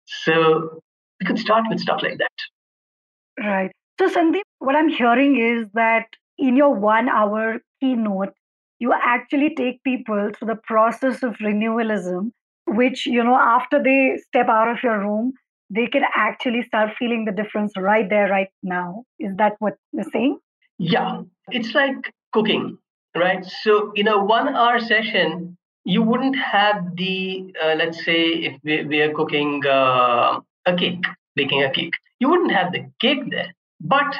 So 0.06 0.82
we 1.20 1.26
could 1.26 1.40
start 1.40 1.66
with 1.70 1.80
stuff 1.80 2.02
like 2.02 2.18
that. 2.18 3.44
Right. 3.44 3.72
So, 4.00 4.10
Sandeep, 4.10 4.42
what 4.60 4.76
I'm 4.76 4.90
hearing 4.90 5.38
is 5.38 5.68
that 5.74 6.08
in 6.38 6.56
your 6.56 6.74
one 6.74 7.10
hour 7.10 7.60
keynote, 7.82 8.34
you 8.80 8.94
actually 8.94 9.56
take 9.56 9.84
people 9.84 10.32
through 10.34 10.48
the 10.48 10.60
process 10.64 11.22
of 11.22 11.36
renewalism, 11.42 12.32
which, 12.76 13.06
you 13.06 13.24
know, 13.24 13.36
after 13.36 13.82
they 13.82 14.18
step 14.28 14.48
out 14.48 14.70
of 14.70 14.78
your 14.84 15.00
room, 15.00 15.34
they 15.70 15.88
can 15.88 16.04
actually 16.16 16.64
start 16.64 16.92
feeling 16.98 17.26
the 17.26 17.32
difference 17.32 17.74
right 17.78 18.10
there, 18.10 18.28
right 18.30 18.50
now. 18.64 19.04
Is 19.20 19.36
that 19.38 19.54
what 19.60 19.76
you're 19.92 20.06
saying? 20.12 20.40
Yeah. 20.78 21.22
It's 21.52 21.76
like 21.76 22.14
cooking, 22.34 22.78
right? 23.16 23.46
So, 23.64 23.92
in 23.96 24.08
a 24.08 24.24
one 24.24 24.56
hour 24.56 24.80
session, 24.80 25.58
you 25.86 26.04
wouldn't 26.04 26.38
have 26.38 26.96
the 26.96 27.54
uh, 27.64 27.74
let's 27.76 28.04
say 28.06 28.22
if 28.48 28.60
we, 28.64 28.84
we 28.86 29.02
are 29.02 29.14
cooking 29.14 29.66
uh, 29.66 30.40
a 30.66 30.76
cake 30.76 31.04
baking 31.36 31.64
a 31.64 31.72
cake 31.72 31.96
you 32.20 32.30
wouldn't 32.30 32.52
have 32.52 32.72
the 32.72 32.86
cake 33.00 33.24
there 33.30 33.54
but 33.80 34.16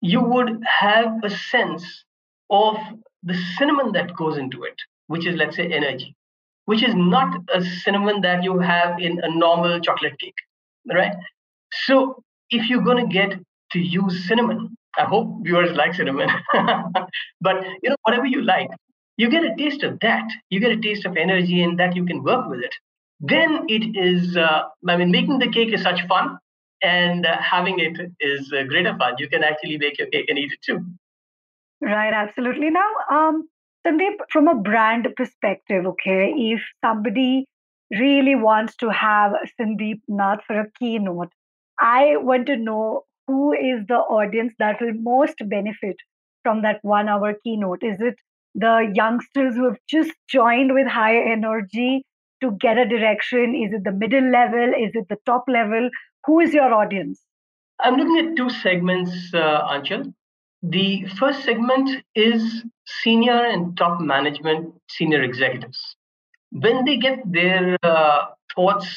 you 0.00 0.20
would 0.20 0.62
have 0.66 1.12
a 1.22 1.30
sense 1.30 2.04
of 2.50 2.76
the 3.22 3.36
cinnamon 3.56 3.92
that 3.92 4.14
goes 4.14 4.36
into 4.36 4.64
it 4.64 4.76
which 5.06 5.26
is 5.26 5.36
let's 5.36 5.56
say 5.56 5.66
energy 5.72 6.14
which 6.66 6.82
is 6.82 6.94
not 6.94 7.36
a 7.54 7.62
cinnamon 7.62 8.20
that 8.22 8.42
you 8.42 8.58
have 8.58 8.98
in 8.98 9.20
a 9.22 9.30
normal 9.34 9.80
chocolate 9.80 10.18
cake 10.18 10.34
right? 10.92 11.14
So 11.86 12.22
if 12.50 12.68
you're 12.68 12.82
going 12.82 13.06
to 13.06 13.12
get 13.12 13.38
to 13.72 13.78
use 13.78 14.28
cinnamon 14.28 14.76
i 14.96 15.02
hope 15.02 15.28
viewers 15.42 15.76
like 15.76 15.94
cinnamon 15.94 16.28
but 17.40 17.64
you 17.82 17.90
know 17.90 17.96
whatever 18.04 18.26
you 18.26 18.42
like 18.42 18.70
you 19.16 19.30
get 19.30 19.44
a 19.44 19.54
taste 19.56 19.82
of 19.82 20.00
that. 20.00 20.28
You 20.50 20.60
get 20.60 20.72
a 20.72 20.80
taste 20.80 21.06
of 21.06 21.16
energy 21.16 21.62
and 21.62 21.78
that 21.78 21.94
you 21.94 22.04
can 22.04 22.22
work 22.22 22.48
with 22.48 22.60
it. 22.60 22.74
Then 23.20 23.66
it 23.68 23.96
is 23.96 24.36
uh, 24.36 24.62
i 24.88 24.96
mean 24.96 25.10
making 25.10 25.38
the 25.38 25.50
cake 25.50 25.72
is 25.72 25.82
such 25.82 26.06
fun 26.08 26.38
and 26.82 27.24
uh, 27.24 27.40
having 27.40 27.78
it 27.78 27.96
is 28.20 28.52
uh, 28.52 28.64
greater 28.64 28.96
fun. 28.96 29.14
You 29.18 29.28
can 29.28 29.44
actually 29.44 29.78
make 29.78 29.98
your 29.98 30.08
cake 30.08 30.26
and 30.28 30.38
eat 30.38 30.52
it 30.52 30.58
too. 30.66 30.84
Right 31.80 32.12
absolutely. 32.12 32.70
Now 32.70 32.90
um 33.10 33.48
Sandeep, 33.86 34.16
from 34.30 34.48
a 34.48 34.54
brand 34.54 35.08
perspective, 35.16 35.86
okay, 35.86 36.32
if 36.36 36.62
somebody 36.84 37.46
really 37.90 38.34
wants 38.34 38.76
to 38.76 38.90
have 38.90 39.32
Sandeep 39.60 40.00
Nath 40.08 40.40
for 40.46 40.60
a 40.60 40.70
keynote, 40.78 41.28
I 41.78 42.16
want 42.16 42.46
to 42.46 42.56
know 42.56 43.02
who 43.26 43.52
is 43.52 43.86
the 43.86 43.96
audience 43.96 44.54
that 44.58 44.80
will 44.80 44.94
most 44.94 45.36
benefit 45.46 45.96
from 46.42 46.62
that 46.62 46.78
one 46.82 47.08
hour 47.08 47.34
keynote. 47.44 47.82
Is 47.82 48.00
it 48.00 48.16
the 48.54 48.90
youngsters 48.94 49.54
who 49.54 49.64
have 49.64 49.78
just 49.88 50.12
joined 50.28 50.72
with 50.74 50.86
high 50.86 51.16
energy 51.16 52.04
to 52.42 52.52
get 52.52 52.78
a 52.78 52.88
direction? 52.88 53.54
Is 53.54 53.72
it 53.72 53.84
the 53.84 53.92
middle 53.92 54.30
level? 54.30 54.72
Is 54.78 54.92
it 54.94 55.08
the 55.08 55.18
top 55.26 55.44
level? 55.48 55.90
Who 56.26 56.40
is 56.40 56.54
your 56.54 56.72
audience? 56.72 57.20
I'm 57.80 57.96
looking 57.96 58.30
at 58.30 58.36
two 58.36 58.50
segments, 58.50 59.34
uh. 59.34 59.80
The 60.70 61.04
first 61.18 61.44
segment 61.44 62.02
is 62.14 62.64
senior 62.86 63.44
and 63.44 63.76
top 63.76 64.00
management, 64.00 64.72
senior 64.88 65.22
executives. 65.22 65.78
When 66.52 66.86
they 66.86 66.96
get 66.96 67.20
their 67.30 67.76
uh, 67.82 68.28
thoughts 68.54 68.88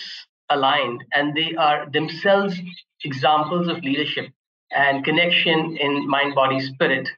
aligned 0.49 1.03
and 1.13 1.35
they 1.35 1.55
are 1.55 1.89
themselves 1.89 2.57
examples 3.03 3.67
of 3.67 3.83
leadership 3.83 4.31
and 4.71 5.03
connection 5.03 5.75
in 5.75 6.07
mind, 6.07 6.35
body, 6.35 6.61
spirit, 6.61 7.09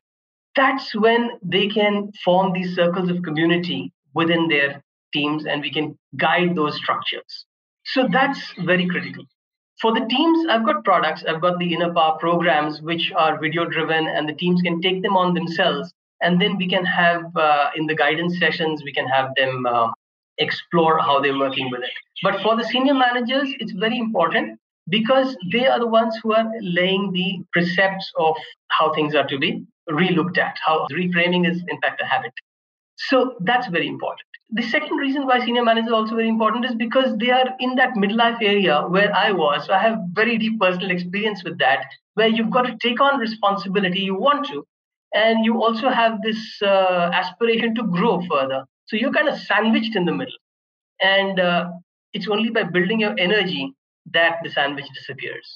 that's 0.55 0.95
when 0.95 1.31
they 1.43 1.67
can 1.67 2.11
form 2.25 2.51
these 2.51 2.75
circles 2.75 3.11
of 3.11 3.21
community 3.21 3.93
within 4.15 4.47
their 4.47 4.83
teams 5.13 5.45
and 5.45 5.61
we 5.61 5.71
can 5.71 5.95
guide 6.17 6.55
those 6.55 6.75
structures. 6.75 7.45
So 7.85 8.07
that's 8.11 8.41
very 8.65 8.87
critical. 8.87 9.25
For 9.81 9.93
the 9.93 10.05
teams, 10.09 10.45
I've 10.49 10.65
got 10.65 10.83
products, 10.83 11.23
I've 11.27 11.39
got 11.39 11.57
the 11.57 11.73
inner 11.73 11.93
power 11.93 12.17
programs, 12.19 12.81
which 12.81 13.13
are 13.15 13.39
video 13.39 13.63
driven, 13.63 14.07
and 14.07 14.27
the 14.27 14.33
teams 14.33 14.61
can 14.61 14.81
take 14.81 15.01
them 15.01 15.15
on 15.15 15.33
themselves. 15.33 15.93
And 16.21 16.41
then 16.41 16.57
we 16.57 16.67
can 16.67 16.83
have 16.83 17.23
uh, 17.37 17.69
in 17.77 17.85
the 17.87 17.95
guidance 17.95 18.37
sessions, 18.39 18.83
we 18.83 18.91
can 18.91 19.07
have 19.07 19.29
them 19.37 19.65
uh, 19.65 19.89
explore 20.37 20.99
how 20.99 21.21
they're 21.21 21.37
working 21.37 21.69
with 21.71 21.81
it. 21.81 21.91
But 22.21 22.41
for 22.41 22.57
the 22.57 22.65
senior 22.65 22.93
managers, 22.93 23.53
it's 23.59 23.71
very 23.71 23.97
important 23.97 24.59
because 24.89 25.37
they 25.51 25.65
are 25.67 25.79
the 25.79 25.87
ones 25.87 26.19
who 26.21 26.33
are 26.33 26.51
laying 26.61 27.11
the 27.13 27.41
precepts 27.53 28.11
of 28.17 28.35
how 28.69 28.93
things 28.93 29.15
are 29.15 29.27
to 29.27 29.37
be 29.37 29.65
relooked 29.89 30.37
at, 30.37 30.57
how 30.65 30.87
reframing 30.91 31.49
is 31.49 31.63
in 31.67 31.79
fact 31.79 32.01
a 32.01 32.05
habit. 32.05 32.33
So 32.97 33.35
that's 33.39 33.67
very 33.67 33.87
important. 33.87 34.28
The 34.51 34.63
second 34.63 34.97
reason 34.97 35.27
why 35.27 35.39
senior 35.45 35.63
managers 35.63 35.91
are 35.91 35.95
also 35.95 36.15
very 36.15 36.27
important 36.27 36.65
is 36.65 36.73
because 36.73 37.15
they 37.17 37.29
are 37.29 37.55
in 37.59 37.75
that 37.75 37.93
midlife 37.93 38.41
area 38.41 38.81
where 38.81 39.15
I 39.15 39.31
was. 39.31 39.65
So 39.67 39.73
I 39.73 39.79
have 39.79 39.99
very 40.13 40.37
deep 40.37 40.59
personal 40.59 40.89
experience 40.89 41.43
with 41.43 41.59
that, 41.59 41.85
where 42.15 42.27
you've 42.27 42.49
got 42.49 42.63
to 42.63 42.75
take 42.81 42.99
on 42.99 43.19
responsibility, 43.19 43.99
you 43.99 44.15
want 44.15 44.47
to, 44.47 44.65
and 45.13 45.45
you 45.45 45.61
also 45.63 45.89
have 45.89 46.21
this 46.23 46.61
uh, 46.63 47.11
aspiration 47.13 47.75
to 47.75 47.83
grow 47.83 48.21
further. 48.27 48.65
So 48.87 48.95
you're 48.95 49.13
kind 49.13 49.29
of 49.29 49.37
sandwiched 49.39 49.95
in 49.95 50.05
the 50.05 50.13
middle. 50.13 50.33
And 51.01 51.39
uh, 51.39 51.69
it's 52.13 52.27
only 52.27 52.49
by 52.49 52.63
building 52.63 52.99
your 52.99 53.15
energy 53.19 53.73
that 54.13 54.37
the 54.43 54.49
sandwich 54.49 54.85
disappears. 54.95 55.47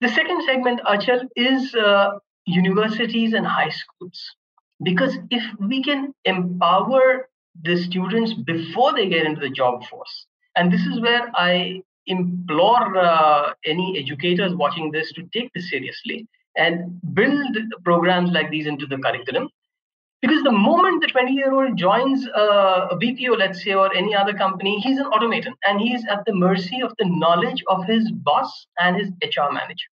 The 0.00 0.08
second 0.08 0.42
segment, 0.44 0.80
Aanchal, 0.84 1.28
is 1.36 1.74
uh, 1.74 2.18
universities 2.44 3.34
and 3.34 3.46
high 3.46 3.70
schools. 3.70 4.20
Because 4.82 5.16
if 5.30 5.42
we 5.60 5.82
can 5.82 6.12
empower 6.24 7.28
the 7.62 7.76
students 7.76 8.34
before 8.34 8.94
they 8.94 9.08
get 9.08 9.26
into 9.26 9.40
the 9.40 9.50
job 9.50 9.84
force, 9.86 10.26
and 10.56 10.72
this 10.72 10.84
is 10.86 11.00
where 11.00 11.30
I 11.34 11.82
implore 12.06 12.96
uh, 12.96 13.52
any 13.64 13.98
educators 13.98 14.54
watching 14.54 14.90
this 14.90 15.12
to 15.12 15.22
take 15.32 15.52
this 15.52 15.70
seriously 15.70 16.26
and 16.56 17.00
build 17.14 17.56
programs 17.84 18.30
like 18.30 18.50
these 18.50 18.66
into 18.66 18.86
the 18.86 18.98
curriculum. 18.98 19.48
Because 20.22 20.42
the 20.44 20.52
moment 20.52 21.02
the 21.02 21.08
20 21.08 21.32
year 21.32 21.52
old 21.52 21.76
joins 21.76 22.26
a, 22.26 22.96
BPO, 23.00 23.36
let's 23.38 23.62
say, 23.62 23.74
or 23.74 23.94
any 23.94 24.14
other 24.14 24.32
company, 24.32 24.80
he's 24.80 24.98
an 24.98 25.06
automaton 25.06 25.54
and 25.66 25.80
he 25.80 25.92
is 25.92 26.04
at 26.10 26.24
the 26.24 26.34
mercy 26.34 26.80
of 26.82 26.92
the 26.98 27.04
knowledge 27.04 27.62
of 27.68 27.84
his 27.84 28.10
boss 28.10 28.66
and 28.78 28.96
his 28.96 29.10
HR 29.22 29.52
manager. 29.52 29.86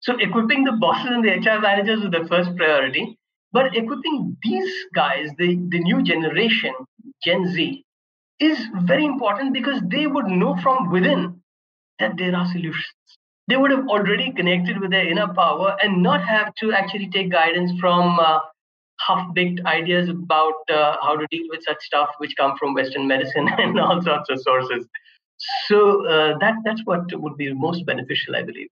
So, 0.00 0.16
equipping 0.18 0.64
the 0.64 0.72
bosses 0.72 1.10
and 1.10 1.24
the 1.24 1.30
HR 1.30 1.60
managers 1.60 2.02
is 2.02 2.10
the 2.10 2.26
first 2.26 2.56
priority. 2.56 3.18
But 3.52 3.76
equipping 3.76 4.36
these 4.42 4.72
guys, 4.94 5.30
the, 5.38 5.56
the 5.68 5.80
new 5.80 6.02
generation, 6.02 6.72
Gen 7.24 7.52
Z, 7.52 7.84
is 8.38 8.58
very 8.82 9.04
important 9.04 9.52
because 9.52 9.80
they 9.88 10.06
would 10.06 10.26
know 10.26 10.56
from 10.62 10.90
within 10.90 11.42
that 11.98 12.16
there 12.16 12.34
are 12.34 12.46
solutions. 12.46 12.86
They 13.48 13.56
would 13.56 13.72
have 13.72 13.88
already 13.88 14.32
connected 14.32 14.80
with 14.80 14.90
their 14.92 15.06
inner 15.06 15.32
power 15.34 15.76
and 15.82 16.02
not 16.02 16.22
have 16.22 16.54
to 16.56 16.72
actually 16.72 17.10
take 17.10 17.30
guidance 17.30 17.72
from 17.80 18.18
uh, 18.20 18.38
half-baked 19.06 19.60
ideas 19.66 20.08
about 20.08 20.54
uh, 20.72 20.96
how 21.02 21.16
to 21.16 21.26
deal 21.30 21.46
with 21.50 21.62
such 21.64 21.82
stuff 21.82 22.10
which 22.18 22.34
come 22.36 22.56
from 22.56 22.74
Western 22.74 23.08
medicine 23.08 23.48
and 23.58 23.78
all 23.78 24.00
sorts 24.02 24.30
of 24.30 24.40
sources. 24.40 24.86
So 25.66 26.06
uh, 26.06 26.38
that 26.38 26.56
that's 26.64 26.82
what 26.84 27.12
would 27.12 27.36
be 27.36 27.52
most 27.52 27.86
beneficial, 27.86 28.36
I 28.36 28.42
believe. 28.42 28.68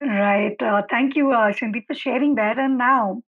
Right. 0.00 0.60
Uh, 0.60 0.82
thank 0.90 1.14
you, 1.14 1.32
uh, 1.32 1.52
for 1.52 1.94
sharing 1.94 2.36
that. 2.36 2.58
And 2.58 2.78
now, 2.78 3.22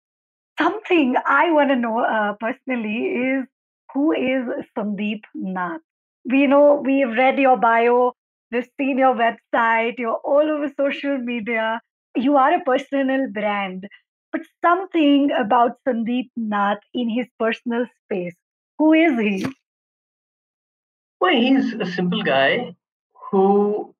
something 0.58 1.14
I 1.26 1.50
want 1.52 1.70
to 1.70 1.76
know 1.76 2.00
uh, 2.00 2.34
personally 2.40 2.98
is 3.06 3.46
who 3.92 4.12
is 4.12 4.44
Sandeep 4.76 5.22
Nath? 5.34 5.80
We 6.24 6.46
know 6.46 6.82
we've 6.84 7.10
read 7.16 7.38
your 7.38 7.56
bio, 7.56 8.12
we've 8.50 8.68
seen 8.78 8.98
your 8.98 9.14
website, 9.14 9.98
you're 9.98 10.20
all 10.24 10.50
over 10.50 10.72
social 10.76 11.18
media. 11.18 11.80
You 12.16 12.36
are 12.36 12.54
a 12.54 12.64
personal 12.64 13.30
brand, 13.32 13.88
but 14.32 14.42
something 14.64 15.30
about 15.32 15.78
Sandeep 15.86 16.30
Nath 16.36 16.78
in 16.94 17.08
his 17.08 17.26
personal 17.38 17.86
space. 18.04 18.34
Who 18.78 18.92
is 18.92 19.18
he? 19.18 19.46
Well, 21.20 21.34
he's 21.34 21.74
a 21.74 21.86
simple 21.86 22.22
guy 22.22 22.74
who 23.30 23.94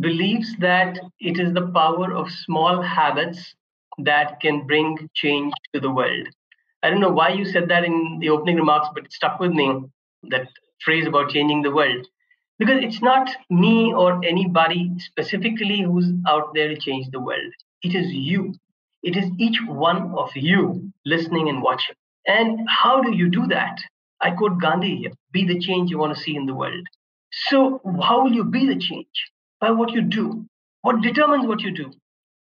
believes 0.00 0.56
that 0.58 0.98
it 1.20 1.38
is 1.38 1.52
the 1.52 1.66
power 1.68 2.12
of 2.12 2.30
small 2.30 2.82
habits 2.82 3.54
that 4.04 4.40
can 4.40 4.66
bring 4.66 5.08
change 5.14 5.52
to 5.74 5.80
the 5.80 5.90
world. 5.90 6.28
I 6.82 6.90
don't 6.90 7.00
know 7.00 7.10
why 7.10 7.30
you 7.30 7.44
said 7.44 7.68
that 7.68 7.84
in 7.84 8.18
the 8.20 8.30
opening 8.30 8.56
remarks, 8.56 8.88
but 8.94 9.04
it 9.04 9.12
stuck 9.12 9.38
with 9.38 9.52
me 9.52 9.82
that 10.30 10.48
phrase 10.84 11.06
about 11.06 11.30
changing 11.30 11.62
the 11.62 11.70
world. 11.70 12.06
Because 12.58 12.82
it's 12.82 13.02
not 13.02 13.30
me 13.48 13.92
or 13.92 14.20
anybody 14.24 14.92
specifically 14.98 15.82
who's 15.82 16.10
out 16.26 16.54
there 16.54 16.68
to 16.68 16.76
change 16.76 17.08
the 17.10 17.20
world. 17.20 17.52
It 17.82 17.94
is 17.94 18.12
you. 18.12 18.54
It 19.02 19.16
is 19.16 19.30
each 19.38 19.58
one 19.66 20.12
of 20.14 20.30
you 20.34 20.92
listening 21.06 21.48
and 21.48 21.62
watching. 21.62 21.96
And 22.26 22.68
how 22.68 23.00
do 23.00 23.14
you 23.14 23.30
do 23.30 23.46
that? 23.46 23.78
I 24.20 24.32
quote 24.32 24.60
Gandhi 24.60 24.96
here 24.96 25.12
be 25.32 25.46
the 25.46 25.58
change 25.58 25.90
you 25.90 25.98
want 25.98 26.14
to 26.14 26.22
see 26.22 26.36
in 26.36 26.46
the 26.46 26.54
world. 26.54 26.86
So, 27.48 27.80
how 28.02 28.22
will 28.22 28.32
you 28.32 28.44
be 28.44 28.66
the 28.66 28.78
change? 28.78 29.30
By 29.60 29.70
what 29.70 29.92
you 29.92 30.02
do. 30.02 30.46
What 30.82 31.00
determines 31.02 31.46
what 31.46 31.60
you 31.60 31.70
do? 31.70 31.92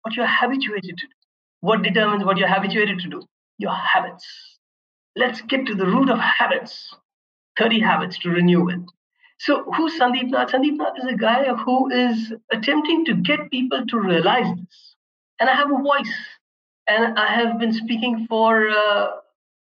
What 0.02 0.16
you're 0.16 0.28
habituated 0.28 0.98
to 0.98 1.06
do. 1.08 1.19
What 1.62 1.82
determines 1.84 2.24
what 2.24 2.38
you're 2.38 2.48
habituated 2.48 3.00
to 3.00 3.10
do? 3.10 3.24
Your 3.58 3.74
habits. 3.74 4.26
Let's 5.16 5.42
get 5.42 5.66
to 5.66 5.76
the 5.76 5.86
root 5.86 6.10
of 6.10 6.20
habits. 6.20 6.94
30 7.58 7.80
habits 7.82 8.18
to 8.20 8.30
renew 8.30 8.64
with. 8.64 8.86
So, 9.40 9.64
who's 9.76 9.98
Sandeep 10.00 10.30
Nath? 10.30 10.52
Sandeep 10.52 10.78
Nath 10.78 10.98
is 10.98 11.06
a 11.06 11.16
guy 11.16 11.46
who 11.46 11.90
is 11.92 12.34
attempting 12.52 13.06
to 13.06 13.14
get 13.16 13.52
people 13.52 13.86
to 13.86 14.00
realize 14.00 14.48
this. 14.56 14.96
And 15.40 15.50
I 15.50 15.56
have 15.56 15.72
a 15.72 15.82
voice. 15.82 16.16
And 16.88 17.18
I 17.18 17.28
have 17.28 17.60
been 17.60 17.74
speaking 17.74 18.26
for, 18.28 18.70
uh, 18.70 19.08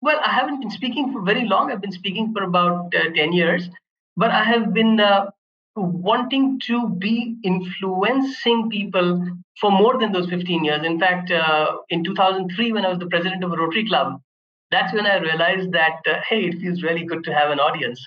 well, 0.02 0.20
I 0.26 0.32
haven't 0.32 0.60
been 0.60 0.72
speaking 0.72 1.14
for 1.14 1.22
very 1.22 1.46
long. 1.48 1.72
I've 1.72 1.82
been 1.82 1.92
speaking 1.92 2.34
for 2.34 2.44
about 2.44 2.94
uh, 2.96 3.12
10 3.16 3.34
years. 3.34 3.70
But 4.18 4.32
I 4.32 4.44
have 4.44 4.74
been 4.74 5.00
uh, 5.00 5.30
wanting 5.76 6.60
to 6.68 6.90
be 6.90 7.36
influencing 7.44 8.70
people 8.70 9.26
for 9.60 9.72
more 9.72 10.00
than 10.00 10.12
those 10.12 10.30
15 10.30 10.64
years. 10.64 10.86
In 10.86 11.00
fact, 11.00 11.32
uh, 11.32 11.78
in 11.90 12.04
2003, 12.04 12.72
when 12.72 12.86
I 12.86 12.90
was 12.90 13.00
the 13.00 13.08
president 13.08 13.44
of 13.44 13.52
a 13.52 13.58
Rotary 13.58 13.88
Club, 13.88 14.22
that's 14.72 14.94
when 14.94 15.06
I 15.06 15.18
realized 15.18 15.72
that, 15.72 16.00
uh, 16.08 16.20
hey, 16.28 16.46
it 16.46 16.60
feels 16.60 16.84
really 16.84 17.06
good 17.06 17.24
to 17.26 17.34
have 17.34 17.52
an 17.52 17.60
audience. 17.60 18.06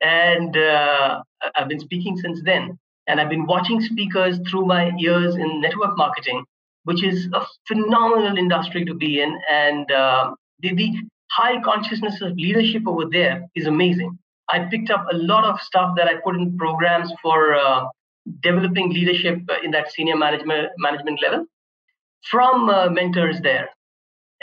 And 0.00 0.56
uh, 0.56 1.22
I've 1.56 1.68
been 1.68 1.80
speaking 1.80 2.16
since 2.16 2.40
then. 2.44 2.78
And 3.06 3.20
I've 3.20 3.28
been 3.28 3.46
watching 3.46 3.80
speakers 3.80 4.38
through 4.48 4.66
my 4.66 4.92
years 4.96 5.34
in 5.34 5.60
network 5.60 5.96
marketing, 5.96 6.44
which 6.84 7.02
is 7.02 7.28
a 7.32 7.44
phenomenal 7.66 8.36
industry 8.36 8.84
to 8.84 8.94
be 8.94 9.20
in. 9.20 9.38
And 9.50 9.90
uh, 9.90 10.34
the, 10.60 10.74
the 10.74 10.94
high 11.30 11.60
consciousness 11.60 12.20
of 12.20 12.36
leadership 12.36 12.82
over 12.86 13.06
there 13.10 13.46
is 13.54 13.66
amazing. 13.66 14.18
I 14.52 14.66
picked 14.70 14.90
up 14.90 15.06
a 15.10 15.16
lot 15.16 15.44
of 15.44 15.60
stuff 15.60 15.94
that 15.96 16.08
I 16.08 16.14
put 16.24 16.36
in 16.36 16.56
programs 16.56 17.12
for 17.22 17.54
uh, 17.54 17.86
developing 18.42 18.90
leadership 18.90 19.38
in 19.62 19.70
that 19.72 19.90
senior 19.92 20.16
management 20.16 20.70
management 20.78 21.20
level 21.22 21.46
from 22.30 22.68
uh, 22.68 22.88
mentors 22.90 23.40
there. 23.40 23.70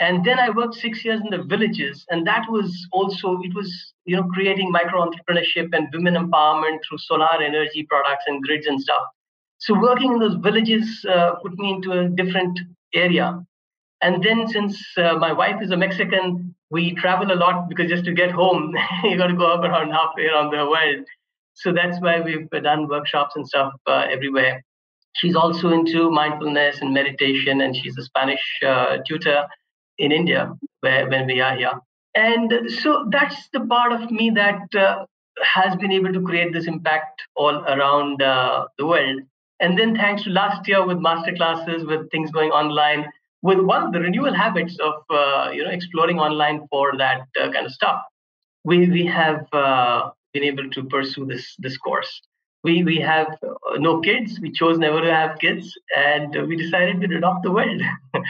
And 0.00 0.24
then 0.24 0.38
I 0.38 0.50
worked 0.50 0.74
six 0.74 1.04
years 1.04 1.20
in 1.20 1.30
the 1.30 1.42
villages, 1.42 2.06
and 2.10 2.24
that 2.26 2.46
was 2.48 2.86
also 2.92 3.40
it 3.42 3.54
was 3.54 3.92
you 4.04 4.16
know 4.16 4.24
creating 4.24 4.70
micro 4.70 5.04
entrepreneurship 5.04 5.70
and 5.72 5.88
women 5.92 6.14
empowerment 6.14 6.78
through 6.88 6.98
solar 6.98 7.42
energy 7.42 7.84
products 7.84 8.24
and 8.28 8.42
grids 8.42 8.66
and 8.66 8.80
stuff. 8.80 9.02
So 9.58 9.78
working 9.78 10.12
in 10.12 10.18
those 10.20 10.36
villages 10.36 11.04
uh, 11.08 11.34
put 11.42 11.58
me 11.58 11.72
into 11.72 11.92
a 11.92 12.08
different 12.08 12.58
area. 12.94 13.44
And 14.00 14.22
then 14.22 14.46
since 14.46 14.80
uh, 14.96 15.14
my 15.16 15.32
wife 15.32 15.56
is 15.60 15.70
a 15.70 15.76
Mexican, 15.76 16.54
we 16.70 16.94
travel 16.94 17.32
a 17.32 17.34
lot 17.34 17.68
because 17.68 17.88
just 17.88 18.04
to 18.04 18.12
get 18.12 18.30
home, 18.30 18.74
you 19.04 19.16
got 19.16 19.28
to 19.28 19.34
go 19.34 19.52
up 19.52 19.62
around 19.62 19.90
halfway 19.90 20.26
around 20.26 20.50
the 20.50 20.68
world. 20.68 21.04
So 21.54 21.72
that's 21.72 22.00
why 22.00 22.20
we've 22.20 22.48
done 22.50 22.86
workshops 22.86 23.34
and 23.34 23.46
stuff 23.46 23.72
uh, 23.86 24.06
everywhere. 24.10 24.62
She's 25.14 25.34
also 25.34 25.70
into 25.70 26.10
mindfulness 26.10 26.78
and 26.80 26.94
meditation, 26.94 27.60
and 27.60 27.74
she's 27.74 27.98
a 27.98 28.04
Spanish 28.04 28.40
uh, 28.64 28.98
tutor 29.06 29.46
in 29.98 30.12
India 30.12 30.52
where 30.80 31.08
when 31.08 31.26
we 31.26 31.40
are 31.40 31.56
here. 31.56 31.72
And 32.14 32.70
so 32.70 33.08
that's 33.10 33.48
the 33.52 33.60
part 33.60 33.92
of 33.92 34.10
me 34.12 34.30
that 34.30 34.74
uh, 34.76 35.06
has 35.42 35.74
been 35.76 35.92
able 35.92 36.12
to 36.12 36.22
create 36.22 36.52
this 36.52 36.66
impact 36.66 37.22
all 37.34 37.56
around 37.64 38.22
uh, 38.22 38.66
the 38.78 38.86
world. 38.86 39.20
And 39.60 39.76
then 39.76 39.96
thanks 39.96 40.22
to 40.22 40.30
last 40.30 40.68
year 40.68 40.86
with 40.86 40.98
master 40.98 41.34
classes, 41.34 41.84
with 41.84 42.10
things 42.10 42.30
going 42.30 42.50
online, 42.50 43.06
with 43.42 43.60
one 43.60 43.90
the 43.92 44.00
renewal 44.00 44.34
habits 44.34 44.78
of 44.80 44.94
uh, 45.10 45.50
you 45.52 45.64
know 45.64 45.70
exploring 45.70 46.18
online 46.18 46.66
for 46.70 46.96
that 46.96 47.22
uh, 47.40 47.50
kind 47.50 47.66
of 47.66 47.72
stuff 47.72 48.00
we 48.64 48.88
we 48.90 49.06
have 49.06 49.46
uh, 49.52 50.10
been 50.32 50.44
able 50.44 50.68
to 50.70 50.84
pursue 50.84 51.26
this 51.26 51.54
this 51.58 51.76
course. 51.78 52.20
We 52.64 52.82
we 52.82 52.96
have 52.96 53.28
uh, 53.42 53.78
no 53.78 54.00
kids. 54.00 54.40
We 54.40 54.50
chose 54.50 54.78
never 54.78 55.00
to 55.00 55.14
have 55.14 55.38
kids 55.38 55.72
and 55.96 56.48
we 56.48 56.56
decided 56.56 57.00
to 57.00 57.16
adopt 57.16 57.44
the 57.44 57.52
world. 57.52 57.82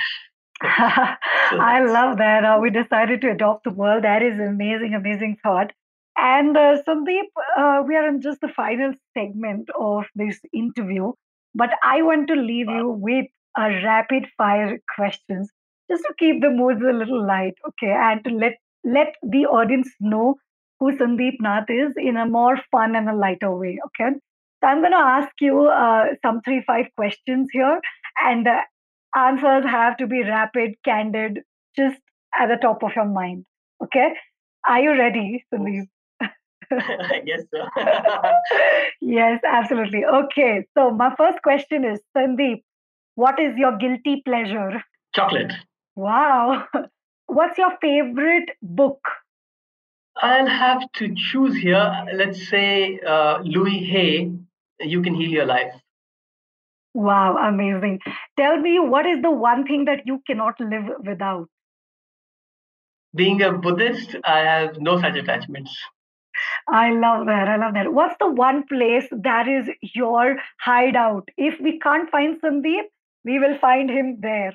So 0.60 1.58
i 1.64 1.82
love 1.84 2.18
that 2.18 2.44
uh, 2.44 2.58
we 2.60 2.70
decided 2.70 3.20
to 3.20 3.30
adopt 3.30 3.62
the 3.64 3.70
world. 3.70 4.02
That 4.04 4.22
is 4.22 4.40
amazing 4.40 4.94
amazing 4.94 5.36
thought. 5.42 5.72
And 6.16 6.56
uh, 6.56 6.82
Sandeep, 6.86 7.28
uh, 7.56 7.84
we 7.86 7.94
are 7.96 8.08
in 8.08 8.20
just 8.20 8.40
the 8.40 8.48
final 8.48 8.92
segment 9.16 9.70
of 9.78 10.06
this 10.16 10.40
interview, 10.52 11.12
but 11.54 11.70
I 11.84 12.02
want 12.02 12.26
to 12.28 12.34
leave 12.34 12.68
you 12.68 12.88
with 12.88 13.26
a 13.58 13.68
rapid 13.84 14.26
fire 14.36 14.78
questions 14.94 15.50
just 15.90 16.04
to 16.04 16.14
keep 16.18 16.42
the 16.42 16.50
moods 16.50 16.82
a 16.82 16.92
little 16.92 17.26
light, 17.26 17.54
okay, 17.68 17.92
and 17.92 18.22
to 18.24 18.30
let 18.30 18.56
let 18.84 19.14
the 19.22 19.46
audience 19.46 19.90
know 20.00 20.36
who 20.78 20.92
Sandeep 20.96 21.40
Nath 21.40 21.68
is 21.68 21.92
in 21.96 22.16
a 22.16 22.26
more 22.26 22.56
fun 22.70 22.94
and 22.94 23.08
a 23.08 23.14
lighter 23.14 23.54
way, 23.54 23.78
okay. 23.86 24.10
So 24.60 24.68
I'm 24.68 24.80
going 24.80 24.92
to 24.92 24.98
ask 24.98 25.30
you 25.40 25.66
uh, 25.66 26.06
some 26.22 26.40
three 26.42 26.62
five 26.66 26.86
questions 26.96 27.48
here, 27.52 27.80
and 28.24 28.46
the 28.46 28.58
answers 29.16 29.64
have 29.64 29.96
to 29.98 30.06
be 30.06 30.22
rapid, 30.22 30.74
candid, 30.84 31.40
just 31.76 32.00
at 32.38 32.48
the 32.48 32.56
top 32.56 32.82
of 32.82 32.92
your 32.94 33.06
mind, 33.06 33.44
okay. 33.82 34.08
Are 34.68 34.80
you 34.80 34.90
ready, 34.90 35.44
Sandeep? 35.52 35.86
I 36.70 37.22
guess 37.24 37.42
so. 37.54 37.66
yes, 39.00 39.40
absolutely. 39.46 40.04
Okay, 40.04 40.66
so 40.76 40.90
my 40.90 41.14
first 41.16 41.42
question 41.42 41.84
is 41.84 42.00
Sandeep, 42.16 42.62
what 43.18 43.40
is 43.40 43.57
your 43.57 43.76
guilty 43.78 44.22
pleasure? 44.24 44.81
Chocolate. 45.12 45.52
Wow. 45.96 46.66
What's 47.26 47.59
your 47.59 47.72
favorite 47.81 48.50
book? 48.62 49.00
I'll 50.16 50.46
have 50.46 50.83
to 50.98 51.12
choose 51.16 51.57
here. 51.57 52.07
Let's 52.14 52.48
say 52.48 53.00
uh, 53.00 53.38
Louise 53.42 53.90
Hay, 53.90 54.31
You 54.81 55.02
Can 55.02 55.16
Heal 55.16 55.31
Your 55.31 55.46
Life. 55.46 55.72
Wow, 56.94 57.37
amazing. 57.38 57.98
Tell 58.37 58.57
me, 58.57 58.78
what 58.78 59.04
is 59.04 59.20
the 59.20 59.33
one 59.33 59.66
thing 59.66 59.85
that 59.87 60.07
you 60.07 60.22
cannot 60.24 60.61
live 60.61 60.85
without? 61.04 61.48
Being 63.16 63.42
a 63.42 63.52
Buddhist, 63.52 64.14
I 64.22 64.38
have 64.38 64.81
no 64.81 65.00
such 65.00 65.16
attachments. 65.16 65.76
I 66.68 66.92
love 66.92 67.26
that. 67.26 67.48
I 67.48 67.57
love 67.57 67.74
that. 67.74 67.92
What's 67.92 68.14
the 68.20 68.31
one 68.31 68.64
place 68.68 69.09
that 69.11 69.48
is 69.48 69.68
your 69.94 70.37
hideout? 70.61 71.28
If 71.37 71.61
we 71.61 71.81
can't 71.81 72.09
find 72.11 72.40
Sandeep, 72.40 72.85
we 73.28 73.38
will 73.38 73.58
find 73.58 73.90
him 73.90 74.20
there. 74.20 74.54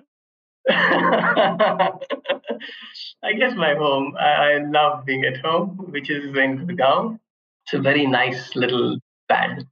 I 0.69 1.91
guess 3.38 3.53
my 3.55 3.75
home. 3.75 4.15
I, 4.19 4.31
I, 4.53 4.57
love 4.77 5.05
being 5.05 5.25
at 5.25 5.38
home, 5.45 5.77
which 5.95 6.09
is 6.09 6.25
in 6.43 6.65
Gurgaon. 6.67 7.19
It's 7.65 7.73
a 7.73 7.79
very 7.79 8.07
nice 8.07 8.55
little 8.55 8.97
pad. 9.29 9.67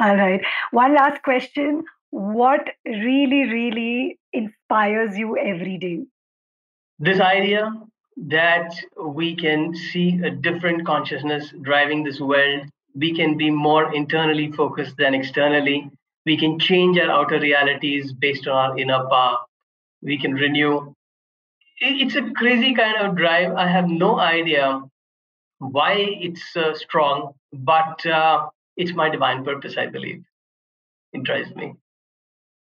All 0.00 0.16
right. 0.16 0.40
One 0.70 0.94
last 0.94 1.22
question. 1.22 1.84
What 2.10 2.70
really, 2.86 3.42
really 3.58 4.18
inspires 4.32 5.18
you 5.18 5.36
every 5.36 5.76
day? 5.78 6.04
This 6.98 7.20
idea 7.20 7.72
that 8.28 8.72
we 9.02 9.34
can 9.34 9.74
see 9.74 10.20
a 10.24 10.30
different 10.30 10.86
consciousness 10.86 11.52
driving 11.62 12.04
this 12.04 12.20
world. 12.20 12.62
We 12.94 13.14
can 13.14 13.36
be 13.36 13.50
more 13.50 13.94
internally 13.94 14.52
focused 14.52 14.96
than 14.98 15.14
externally. 15.14 15.90
We 16.24 16.36
can 16.36 16.58
change 16.58 16.98
our 16.98 17.10
outer 17.10 17.40
realities 17.40 18.12
based 18.12 18.46
on 18.46 18.56
our 18.56 18.78
inner 18.78 19.06
power 19.08 19.38
we 20.02 20.18
can 20.18 20.34
renew. 20.34 20.94
It's 21.80 22.16
a 22.16 22.30
crazy 22.32 22.74
kind 22.74 22.96
of 22.98 23.16
drive. 23.16 23.54
I 23.54 23.66
have 23.68 23.88
no 23.88 24.18
idea 24.18 24.82
why 25.58 25.94
it's 25.96 26.56
uh, 26.56 26.74
strong, 26.74 27.34
but 27.52 28.04
uh, 28.04 28.48
it's 28.76 28.92
my 28.94 29.08
divine 29.08 29.44
purpose, 29.44 29.76
I 29.76 29.86
believe. 29.86 30.24
It 31.12 31.22
drives 31.24 31.54
me. 31.54 31.74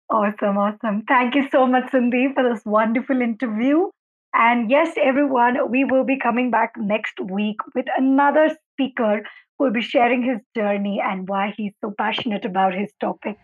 Awesome, 0.10 0.58
awesome. 0.58 1.04
Thank 1.08 1.36
you 1.36 1.48
so 1.50 1.66
much, 1.66 1.92
Sandeep, 1.92 2.36
for 2.36 2.44
this 2.44 2.64
wonderful 2.66 3.22
interview. 3.22 3.90
And 4.34 4.70
yes, 4.70 4.94
everyone, 5.02 5.70
we 5.70 5.86
will 5.86 6.04
be 6.04 6.18
coming 6.18 6.52
back 6.52 6.74
next 6.78 7.20
week 7.20 7.58
with 7.76 7.86
another 7.98 8.56
speaker 8.74 9.24
will 9.60 9.72
be 9.72 9.82
sharing 9.82 10.24
his 10.24 10.40
journey 10.56 11.02
and 11.04 11.28
why 11.28 11.54
he's 11.56 11.74
so 11.82 11.94
passionate 11.98 12.46
about 12.46 12.74
his 12.74 12.92
topic. 13.00 13.38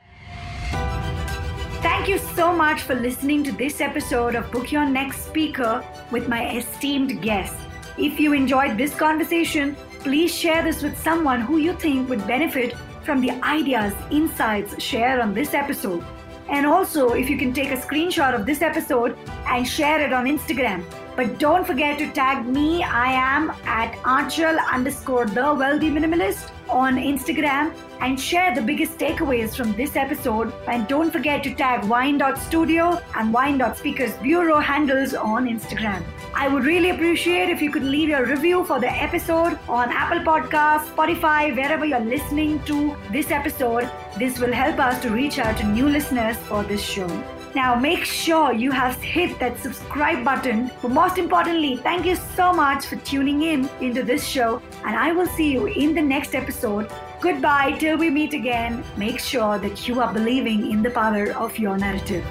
Thank 1.82 2.10
you 2.10 2.17
so 2.17 2.52
much 2.52 2.82
for 2.82 2.95
listening 2.95 3.43
to 3.43 3.52
this 3.52 3.80
episode 3.80 4.36
of 4.36 4.52
Book 4.52 4.72
Your 4.72 4.86
Next 4.86 5.26
Speaker 5.26 5.84
with 6.12 6.28
my 6.28 6.56
esteemed 6.58 7.22
guest. 7.22 7.56
If 7.98 8.19
you 8.19 8.34
enjoyed 8.34 8.78
this 8.78 8.95
conversation, 8.95 9.76
please 10.00 10.34
share 10.34 10.63
this 10.63 10.82
with 10.82 10.98
someone 11.02 11.41
who 11.41 11.58
you 11.58 11.74
think 11.74 12.10
would 12.10 12.26
benefit 12.28 12.76
from 13.04 13.22
the 13.22 13.32
ideas, 13.43 13.93
insights 14.12 14.82
shared 14.82 15.19
on 15.19 15.34
this 15.34 15.54
episode. 15.54 16.04
And 16.50 16.65
also, 16.65 17.13
if 17.13 17.30
you 17.30 17.38
can 17.38 17.54
take 17.54 17.72
a 17.72 17.78
screenshot 17.78 18.34
of 18.34 18.45
this 18.45 18.62
episode 18.62 19.17
and 19.48 19.67
share 19.67 20.02
it 20.02 20.12
on 20.12 20.26
Instagram. 20.26 20.84
But 21.20 21.38
don't 21.38 21.68
forget 21.68 21.98
to 22.00 22.10
tag 22.14 22.46
me. 22.48 22.82
I 22.82 23.12
am 23.12 23.50
at 23.66 23.92
Aanchal 24.04 24.58
underscore 24.72 25.26
the 25.26 25.54
wealthy 25.54 25.90
minimalist 25.90 26.50
on 26.70 26.96
Instagram 26.96 27.74
and 28.00 28.18
share 28.18 28.56
the 28.56 28.62
biggest 28.62 28.98
takeaways 28.98 29.54
from 29.54 29.74
this 29.74 29.98
episode. 29.98 30.54
And 30.70 30.88
don't 30.88 31.12
forget 31.12 31.44
to 31.44 31.54
tag 31.54 31.84
wyn.studio 31.84 33.02
and 33.16 33.34
wyn.speakers 33.34 34.14
bureau 34.20 34.62
handles 34.62 35.14
on 35.14 35.46
Instagram. 35.46 36.06
I 36.34 36.48
would 36.48 36.64
really 36.64 36.92
appreciate 36.92 37.50
if 37.50 37.62
you 37.62 37.70
could 37.70 37.84
leave 37.84 38.08
your 38.08 38.26
review 38.26 38.64
for 38.64 38.80
the 38.80 38.90
episode 38.90 39.60
on 39.68 39.92
Apple 39.92 40.20
Podcasts, 40.20 40.88
Spotify, 40.94 41.54
wherever 41.54 41.84
you're 41.84 42.00
listening 42.00 42.64
to 42.64 42.96
this 43.12 43.30
episode. 43.30 43.92
This 44.18 44.40
will 44.40 44.54
help 44.54 44.80
us 44.80 45.02
to 45.02 45.10
reach 45.10 45.38
out 45.38 45.58
to 45.58 45.68
new 45.68 45.90
listeners 45.90 46.38
for 46.38 46.64
this 46.64 46.82
show. 46.82 47.38
Now 47.56 47.74
make 47.74 48.06
sure 48.06 48.54
you 48.54 48.72
have 48.72 49.02
hit 49.02 49.40
that 49.40 49.58
subscribe 49.58 50.24
button. 50.24 50.72
But 50.82 50.92
most 50.92 51.18
importantly, 51.18 51.78
thank 51.78 52.06
you 52.06 52.16
so 52.16 52.54
much 52.54 52.86
for 52.86 52.98
tuning 52.98 53.42
in 53.42 53.70
into 53.82 54.04
this 54.04 54.26
show 54.26 54.62
and 54.86 54.96
I 54.96 55.12
will 55.12 55.28
see 55.28 55.52
you 55.52 55.66
in 55.66 55.96
the 55.96 56.02
next 56.02 56.36
episode. 56.36 56.92
Goodbye 57.22 57.78
till 57.80 57.98
we 57.98 58.10
meet 58.10 58.34
again. 58.34 58.84
Make 58.98 59.20
sure 59.20 59.58
that 59.58 59.88
you 59.88 60.00
are 60.00 60.14
believing 60.14 60.72
in 60.72 60.84
the 60.84 60.92
power 60.92 61.32
of 61.34 61.58
your 61.58 61.78
narrative. 61.78 62.24